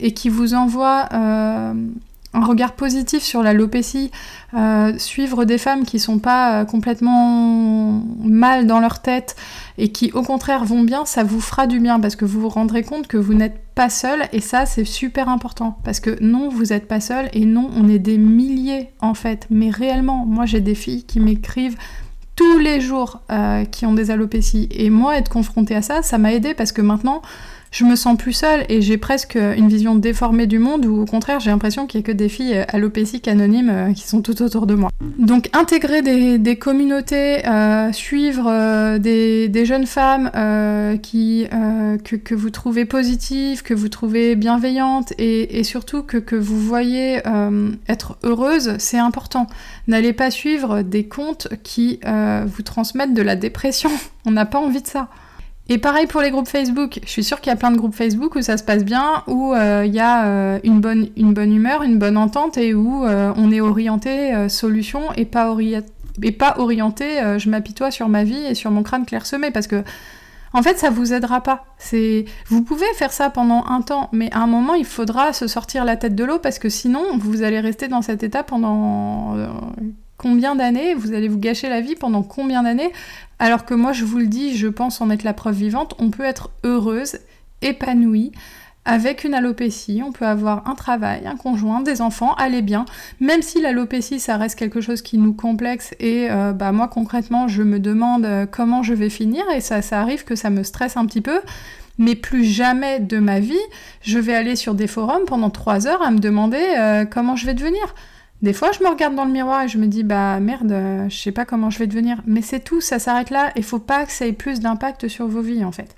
et 0.00 0.12
qui 0.12 0.28
vous 0.28 0.54
envoie 0.54 1.08
euh, 1.12 1.74
un 2.34 2.44
regard 2.44 2.72
positif 2.72 3.22
sur 3.22 3.42
l'alopécie, 3.42 4.10
euh, 4.54 4.96
suivre 4.98 5.44
des 5.44 5.58
femmes 5.58 5.84
qui 5.84 5.98
sont 5.98 6.18
pas 6.18 6.60
euh, 6.60 6.64
complètement 6.64 8.02
mal 8.22 8.66
dans 8.66 8.80
leur 8.80 9.00
tête 9.00 9.34
et 9.78 9.90
qui 9.90 10.12
au 10.12 10.22
contraire 10.22 10.64
vont 10.64 10.82
bien, 10.82 11.04
ça 11.04 11.24
vous 11.24 11.40
fera 11.40 11.66
du 11.66 11.80
bien 11.80 12.00
parce 12.00 12.16
que 12.16 12.24
vous 12.24 12.40
vous 12.40 12.48
rendrez 12.48 12.82
compte 12.82 13.06
que 13.06 13.16
vous 13.16 13.34
n'êtes 13.34 13.60
pas 13.74 13.88
seul 13.88 14.28
et 14.32 14.40
ça 14.40 14.66
c'est 14.66 14.84
super 14.84 15.28
important 15.28 15.78
parce 15.84 16.00
que 16.00 16.22
non 16.22 16.48
vous 16.48 16.66
n'êtes 16.66 16.86
pas 16.86 17.00
seul 17.00 17.28
et 17.32 17.44
non 17.44 17.70
on 17.76 17.88
est 17.88 17.98
des 17.98 18.18
milliers 18.18 18.90
en 19.00 19.14
fait. 19.14 19.46
Mais 19.50 19.70
réellement 19.70 20.26
moi 20.26 20.46
j'ai 20.46 20.60
des 20.60 20.74
filles 20.74 21.04
qui 21.04 21.20
m'écrivent 21.20 21.76
tous 22.36 22.58
les 22.58 22.80
jours 22.80 23.20
qui 23.72 23.84
ont 23.84 23.94
des 23.94 24.12
alopécies 24.12 24.68
et 24.70 24.90
moi 24.90 25.16
être 25.16 25.28
confrontée 25.28 25.74
à 25.74 25.82
ça 25.82 26.02
ça 26.02 26.18
m'a 26.18 26.32
aidé 26.32 26.54
parce 26.54 26.70
que 26.70 26.82
maintenant 26.82 27.20
je 27.70 27.84
me 27.84 27.96
sens 27.96 28.16
plus 28.16 28.32
seule 28.32 28.64
et 28.68 28.82
j'ai 28.82 28.98
presque 28.98 29.36
une 29.36 29.68
vision 29.68 29.94
déformée 29.94 30.46
du 30.46 30.58
monde 30.58 30.86
ou 30.86 31.02
au 31.02 31.04
contraire 31.04 31.40
j'ai 31.40 31.50
l'impression 31.50 31.86
qu'il 31.86 32.00
n'y 32.00 32.04
a 32.04 32.06
que 32.06 32.12
des 32.12 32.28
filles 32.28 32.64
alopéciques 32.68 33.28
anonymes 33.28 33.70
euh, 33.70 33.92
qui 33.92 34.06
sont 34.06 34.22
tout 34.22 34.42
autour 34.42 34.66
de 34.66 34.74
moi. 34.74 34.90
Donc 35.18 35.48
intégrer 35.52 36.02
des, 36.02 36.56
communautés, 36.56 37.46
euh, 37.46 37.92
suivre 37.92 38.46
euh, 38.48 38.98
des, 38.98 39.64
jeunes 39.64 39.86
femmes 39.86 40.30
que, 40.32 42.34
vous 42.34 42.50
trouvez 42.50 42.84
positives, 42.84 43.62
que 43.62 43.74
vous 43.74 43.88
trouvez 43.88 44.36
bienveillantes 44.36 45.12
et, 45.18 45.64
surtout 45.64 46.02
que, 46.02 46.36
vous 46.36 46.60
voyez 46.60 47.20
être 47.88 48.16
heureuses, 48.22 48.74
c'est 48.78 48.98
important. 48.98 49.46
N'allez 49.88 50.12
pas 50.12 50.30
suivre 50.30 50.82
des 50.82 51.04
comptes 51.04 51.48
qui 51.62 52.00
vous 52.46 52.62
transmettent 52.62 53.14
de 53.14 53.22
la 53.22 53.36
dépression. 53.36 53.90
On 54.26 54.30
n'a 54.30 54.46
pas 54.46 54.58
envie 54.58 54.82
de 54.82 54.86
ça. 54.86 55.08
Et 55.70 55.76
pareil 55.76 56.06
pour 56.06 56.22
les 56.22 56.30
groupes 56.30 56.48
Facebook. 56.48 56.98
Je 57.04 57.10
suis 57.10 57.24
sûre 57.24 57.40
qu'il 57.40 57.50
y 57.50 57.52
a 57.52 57.56
plein 57.56 57.70
de 57.70 57.76
groupes 57.76 57.94
Facebook 57.94 58.34
où 58.36 58.42
ça 58.42 58.56
se 58.56 58.62
passe 58.62 58.84
bien, 58.84 59.22
où 59.26 59.52
euh, 59.52 59.84
il 59.84 59.94
y 59.94 60.00
a 60.00 60.26
euh, 60.26 60.58
une, 60.64 60.80
bonne, 60.80 61.10
humeur, 61.16 61.82
une 61.82 61.98
bonne 61.98 62.16
entente 62.16 62.56
et 62.56 62.72
où 62.72 63.04
euh, 63.04 63.32
on 63.36 63.52
est 63.52 63.60
orienté 63.60 64.48
solution 64.48 65.12
et 65.16 65.26
pas, 65.26 65.50
orienté 66.56 67.04
je 67.38 67.50
m'apitoie 67.50 67.90
sur 67.90 68.08
ma 68.08 68.24
vie 68.24 68.46
et 68.46 68.54
sur 68.54 68.70
mon 68.70 68.82
crâne 68.82 69.04
clairsemé 69.04 69.50
parce 69.50 69.66
que 69.66 69.82
en 70.54 70.62
fait 70.62 70.78
ça 70.78 70.88
vous 70.88 71.12
aidera 71.12 71.42
pas. 71.42 71.66
Vous 72.46 72.62
pouvez 72.62 72.86
faire 72.94 73.12
ça 73.12 73.28
pendant 73.28 73.66
un 73.66 73.82
temps, 73.82 74.08
mais 74.12 74.30
à 74.32 74.38
un 74.38 74.46
moment 74.46 74.72
il 74.72 74.86
faudra 74.86 75.34
se 75.34 75.46
sortir 75.46 75.84
la 75.84 75.96
tête 75.96 76.14
de 76.14 76.24
l'eau 76.24 76.38
parce 76.38 76.58
que 76.58 76.70
sinon 76.70 77.02
vous 77.18 77.42
allez 77.42 77.60
rester 77.60 77.88
dans 77.88 78.00
cet 78.00 78.22
état 78.22 78.42
pendant 78.42 79.36
combien 80.16 80.56
d'années? 80.56 80.94
Vous 80.94 81.12
allez 81.12 81.28
vous 81.28 81.38
gâcher 81.38 81.68
la 81.68 81.82
vie 81.82 81.94
pendant 81.94 82.22
combien 82.22 82.62
d'années? 82.62 82.92
Alors 83.38 83.64
que 83.64 83.74
moi, 83.74 83.92
je 83.92 84.04
vous 84.04 84.18
le 84.18 84.26
dis, 84.26 84.56
je 84.56 84.68
pense 84.68 85.00
en 85.00 85.10
être 85.10 85.22
la 85.22 85.34
preuve 85.34 85.56
vivante, 85.56 85.94
on 85.98 86.10
peut 86.10 86.24
être 86.24 86.50
heureuse, 86.64 87.18
épanouie, 87.62 88.32
avec 88.88 89.24
une 89.24 89.34
alopécie, 89.34 90.02
on 90.02 90.12
peut 90.12 90.26
avoir 90.26 90.66
un 90.66 90.74
travail, 90.74 91.26
un 91.26 91.36
conjoint, 91.36 91.82
des 91.82 92.00
enfants, 92.00 92.34
aller 92.34 92.62
bien, 92.62 92.86
même 93.20 93.42
si 93.42 93.60
l'alopécie 93.60 94.18
ça 94.18 94.38
reste 94.38 94.58
quelque 94.58 94.80
chose 94.80 95.02
qui 95.02 95.18
nous 95.18 95.34
complexe 95.34 95.94
et 96.00 96.30
euh, 96.30 96.52
bah 96.52 96.72
moi 96.72 96.88
concrètement 96.88 97.48
je 97.48 97.62
me 97.62 97.80
demande 97.80 98.24
euh, 98.24 98.46
comment 98.50 98.82
je 98.82 98.94
vais 98.94 99.10
finir 99.10 99.44
et 99.54 99.60
ça, 99.60 99.82
ça 99.82 100.00
arrive 100.00 100.24
que 100.24 100.34
ça 100.36 100.48
me 100.48 100.62
stresse 100.62 100.96
un 100.96 101.04
petit 101.04 101.20
peu, 101.20 101.40
mais 101.98 102.14
plus 102.14 102.44
jamais 102.44 102.98
de 102.98 103.18
ma 103.18 103.40
vie 103.40 103.60
je 104.00 104.18
vais 104.18 104.34
aller 104.34 104.56
sur 104.56 104.74
des 104.74 104.86
forums 104.86 105.26
pendant 105.26 105.50
trois 105.50 105.86
heures 105.86 106.02
à 106.02 106.10
me 106.10 106.18
demander 106.18 106.64
euh, 106.78 107.04
comment 107.04 107.36
je 107.36 107.44
vais 107.44 107.54
devenir. 107.54 107.94
Des 108.40 108.52
fois, 108.52 108.70
je 108.70 108.84
me 108.84 108.88
regarde 108.88 109.16
dans 109.16 109.24
le 109.24 109.32
miroir 109.32 109.62
et 109.62 109.68
je 109.68 109.78
me 109.78 109.86
dis, 109.86 110.04
bah 110.04 110.38
merde, 110.38 110.72
je 111.08 111.16
sais 111.16 111.32
pas 111.32 111.44
comment 111.44 111.70
je 111.70 111.78
vais 111.78 111.88
devenir. 111.88 112.22
Mais 112.26 112.42
c'est 112.42 112.60
tout, 112.60 112.80
ça 112.80 112.98
s'arrête 112.98 113.30
là. 113.30 113.50
Il 113.56 113.64
faut 113.64 113.80
pas 113.80 114.06
que 114.06 114.12
ça 114.12 114.26
ait 114.26 114.32
plus 114.32 114.60
d'impact 114.60 115.08
sur 115.08 115.26
vos 115.26 115.40
vies, 115.40 115.64
en 115.64 115.72
fait. 115.72 115.94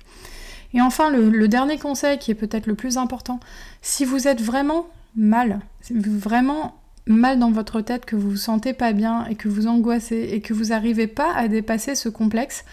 Et 0.73 0.81
enfin, 0.81 1.09
le, 1.11 1.47
dernier 1.47 1.77
conseil 1.77 2.17
qui 2.17 2.31
est 2.31 2.35
peut-être 2.35 2.67
le 2.67 2.75
plus 2.75 2.97
important, 2.97 3.39
si 3.81 4.05
vous 4.05 4.27
êtes 4.27 4.41
vraiment 4.41 4.87
mal, 5.15 5.59
vraiment 5.91 6.75
mal 7.05 7.39
dans 7.39 7.51
votre 7.51 7.81
tête, 7.81 8.05
que 8.05 8.15
vous 8.15 8.31
vous 8.31 8.37
sentez 8.37 8.73
pas 8.73 8.93
bien 8.93 9.25
et 9.25 9.35
que 9.35 9.49
vous 9.49 9.67
angoissez 9.67 10.29
et 10.31 10.41
que 10.41 10.53
vous 10.53 10.65
n'arrivez 10.65 11.07
pas 11.07 11.33
à 11.35 11.47
dépasser 11.47 11.95
ce 11.95 12.09
complexe, 12.09 12.63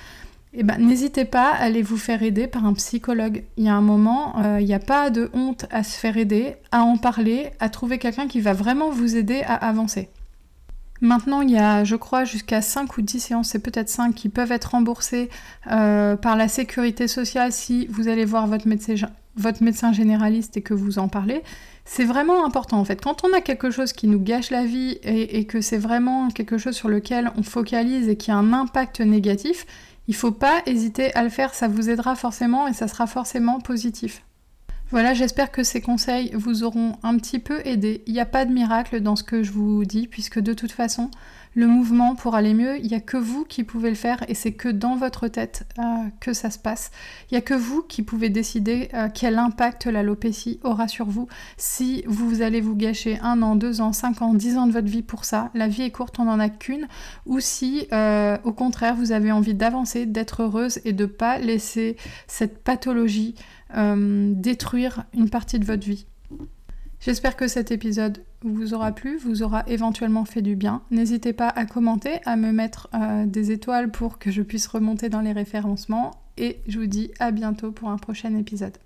eh 0.54 0.62
ben, 0.62 0.78
n'hésitez 0.78 1.24
pas 1.24 1.50
à 1.50 1.62
aller 1.62 1.82
vous 1.82 1.98
faire 1.98 2.22
aider 2.22 2.46
par 2.46 2.64
un 2.64 2.72
psychologue. 2.72 3.44
Il 3.56 3.64
y 3.64 3.68
a 3.68 3.74
un 3.74 3.82
moment, 3.82 4.42
euh, 4.42 4.60
il 4.60 4.66
n'y 4.66 4.74
a 4.74 4.78
pas 4.78 5.10
de 5.10 5.30
honte 5.34 5.66
à 5.70 5.82
se 5.82 5.98
faire 5.98 6.16
aider, 6.16 6.56
à 6.72 6.82
en 6.82 6.96
parler, 6.96 7.50
à 7.60 7.68
trouver 7.68 7.98
quelqu'un 7.98 8.28
qui 8.28 8.40
va 8.40 8.54
vraiment 8.54 8.90
vous 8.90 9.16
aider 9.16 9.42
à 9.42 9.54
avancer. 9.54 10.08
Maintenant, 11.00 11.42
il 11.42 11.50
y 11.50 11.58
a, 11.58 11.84
je 11.84 11.94
crois, 11.94 12.24
jusqu'à 12.24 12.60
5 12.60 12.96
ou 12.96 13.02
10 13.02 13.20
séances, 13.20 13.48
c'est 13.50 13.60
peut-être 13.60 13.88
5, 13.88 14.14
qui 14.14 14.28
peuvent 14.28 14.50
être 14.50 14.72
remboursées 14.72 15.28
euh, 15.70 16.16
par 16.16 16.34
la 16.34 16.48
sécurité 16.48 17.06
sociale 17.06 17.52
si 17.52 17.86
vous 17.86 18.08
allez 18.08 18.24
voir 18.24 18.48
votre 18.48 18.66
médecin, 18.66 19.92
généraliste 19.92 20.56
et 20.56 20.62
que 20.62 20.74
vous 20.74 20.98
en 20.98 21.08
parlez. 21.08 21.42
C'est 21.84 22.04
vraiment 22.04 22.44
important 22.44 22.78
en 22.78 22.84
fait. 22.84 23.00
Quand 23.00 23.24
on 23.24 23.32
a 23.32 23.40
quelque 23.40 23.70
chose 23.70 23.92
qui 23.92 24.08
nous 24.08 24.18
gâche 24.18 24.50
la 24.50 24.64
vie 24.64 24.98
et 25.02 25.46
que 25.46 25.62
c'est 25.62 25.78
vraiment 25.78 26.28
quelque 26.28 26.58
chose 26.58 26.74
sur 26.74 26.88
lequel 26.88 27.30
on 27.36 27.42
focalise 27.42 28.10
et 28.10 28.16
qui 28.16 28.30
a 28.30 28.36
un 28.36 28.52
impact 28.52 29.00
négatif, 29.00 29.64
il 30.08 30.12
ne 30.12 30.16
faut 30.16 30.32
pas 30.32 30.62
hésiter 30.66 31.14
à 31.14 31.22
le 31.22 31.28
faire, 31.28 31.54
ça 31.54 31.68
vous 31.68 31.90
aidera 31.90 32.16
forcément 32.16 32.66
et 32.66 32.72
ça 32.72 32.88
sera 32.88 33.06
forcément 33.06 33.60
positif. 33.60 34.24
Voilà, 34.90 35.12
j'espère 35.12 35.50
que 35.50 35.62
ces 35.62 35.82
conseils 35.82 36.30
vous 36.32 36.64
auront 36.64 36.96
un 37.02 37.18
petit 37.18 37.38
peu 37.38 37.60
aidé. 37.66 38.02
Il 38.06 38.14
n'y 38.14 38.20
a 38.20 38.26
pas 38.26 38.46
de 38.46 38.52
miracle 38.52 39.00
dans 39.00 39.16
ce 39.16 39.22
que 39.22 39.42
je 39.42 39.52
vous 39.52 39.84
dis, 39.84 40.06
puisque 40.06 40.38
de 40.38 40.54
toute 40.54 40.72
façon, 40.72 41.10
le 41.58 41.66
mouvement 41.66 42.14
pour 42.14 42.36
aller 42.36 42.54
mieux, 42.54 42.78
il 42.78 42.86
n'y 42.86 42.94
a 42.94 43.00
que 43.00 43.16
vous 43.16 43.44
qui 43.44 43.64
pouvez 43.64 43.88
le 43.88 43.96
faire 43.96 44.24
et 44.28 44.34
c'est 44.34 44.52
que 44.52 44.68
dans 44.68 44.94
votre 44.94 45.26
tête 45.26 45.66
euh, 45.80 45.82
que 46.20 46.32
ça 46.32 46.50
se 46.50 46.58
passe. 46.58 46.92
Il 47.28 47.34
n'y 47.34 47.38
a 47.38 47.40
que 47.40 47.52
vous 47.52 47.82
qui 47.82 48.04
pouvez 48.04 48.30
décider 48.30 48.90
euh, 48.94 49.08
quel 49.12 49.38
impact 49.38 49.86
l'alopécie 49.86 50.60
aura 50.62 50.86
sur 50.86 51.06
vous. 51.06 51.26
Si 51.56 52.04
vous 52.06 52.42
allez 52.42 52.60
vous 52.60 52.76
gâcher 52.76 53.18
un 53.22 53.42
an, 53.42 53.56
deux 53.56 53.80
ans, 53.80 53.92
cinq 53.92 54.22
ans, 54.22 54.34
dix 54.34 54.56
ans 54.56 54.68
de 54.68 54.72
votre 54.72 54.86
vie 54.86 55.02
pour 55.02 55.24
ça, 55.24 55.50
la 55.52 55.66
vie 55.66 55.82
est 55.82 55.90
courte, 55.90 56.20
on 56.20 56.26
n'en 56.26 56.38
a 56.38 56.48
qu'une. 56.48 56.86
Ou 57.26 57.40
si 57.40 57.88
euh, 57.92 58.38
au 58.44 58.52
contraire 58.52 58.94
vous 58.94 59.10
avez 59.10 59.32
envie 59.32 59.54
d'avancer, 59.54 60.06
d'être 60.06 60.44
heureuse 60.44 60.78
et 60.84 60.92
de 60.92 61.06
ne 61.06 61.08
pas 61.08 61.38
laisser 61.40 61.96
cette 62.28 62.62
pathologie 62.62 63.34
détruire 63.74 65.04
une 65.12 65.28
partie 65.28 65.58
de 65.58 65.64
votre 65.66 65.84
vie. 65.84 66.06
J'espère 67.00 67.36
que 67.36 67.46
cet 67.46 67.70
épisode 67.70 68.24
vous 68.42 68.74
aura 68.74 68.92
plu, 68.92 69.18
vous 69.18 69.42
aura 69.42 69.64
éventuellement 69.68 70.24
fait 70.24 70.42
du 70.42 70.56
bien. 70.56 70.82
N'hésitez 70.90 71.32
pas 71.32 71.48
à 71.48 71.64
commenter, 71.64 72.20
à 72.24 72.36
me 72.36 72.50
mettre 72.52 72.88
euh, 72.94 73.24
des 73.26 73.52
étoiles 73.52 73.90
pour 73.90 74.18
que 74.18 74.30
je 74.30 74.42
puisse 74.42 74.66
remonter 74.66 75.08
dans 75.08 75.20
les 75.20 75.32
référencements. 75.32 76.22
Et 76.36 76.60
je 76.66 76.78
vous 76.78 76.86
dis 76.86 77.12
à 77.18 77.30
bientôt 77.30 77.72
pour 77.72 77.90
un 77.90 77.98
prochain 77.98 78.34
épisode. 78.36 78.78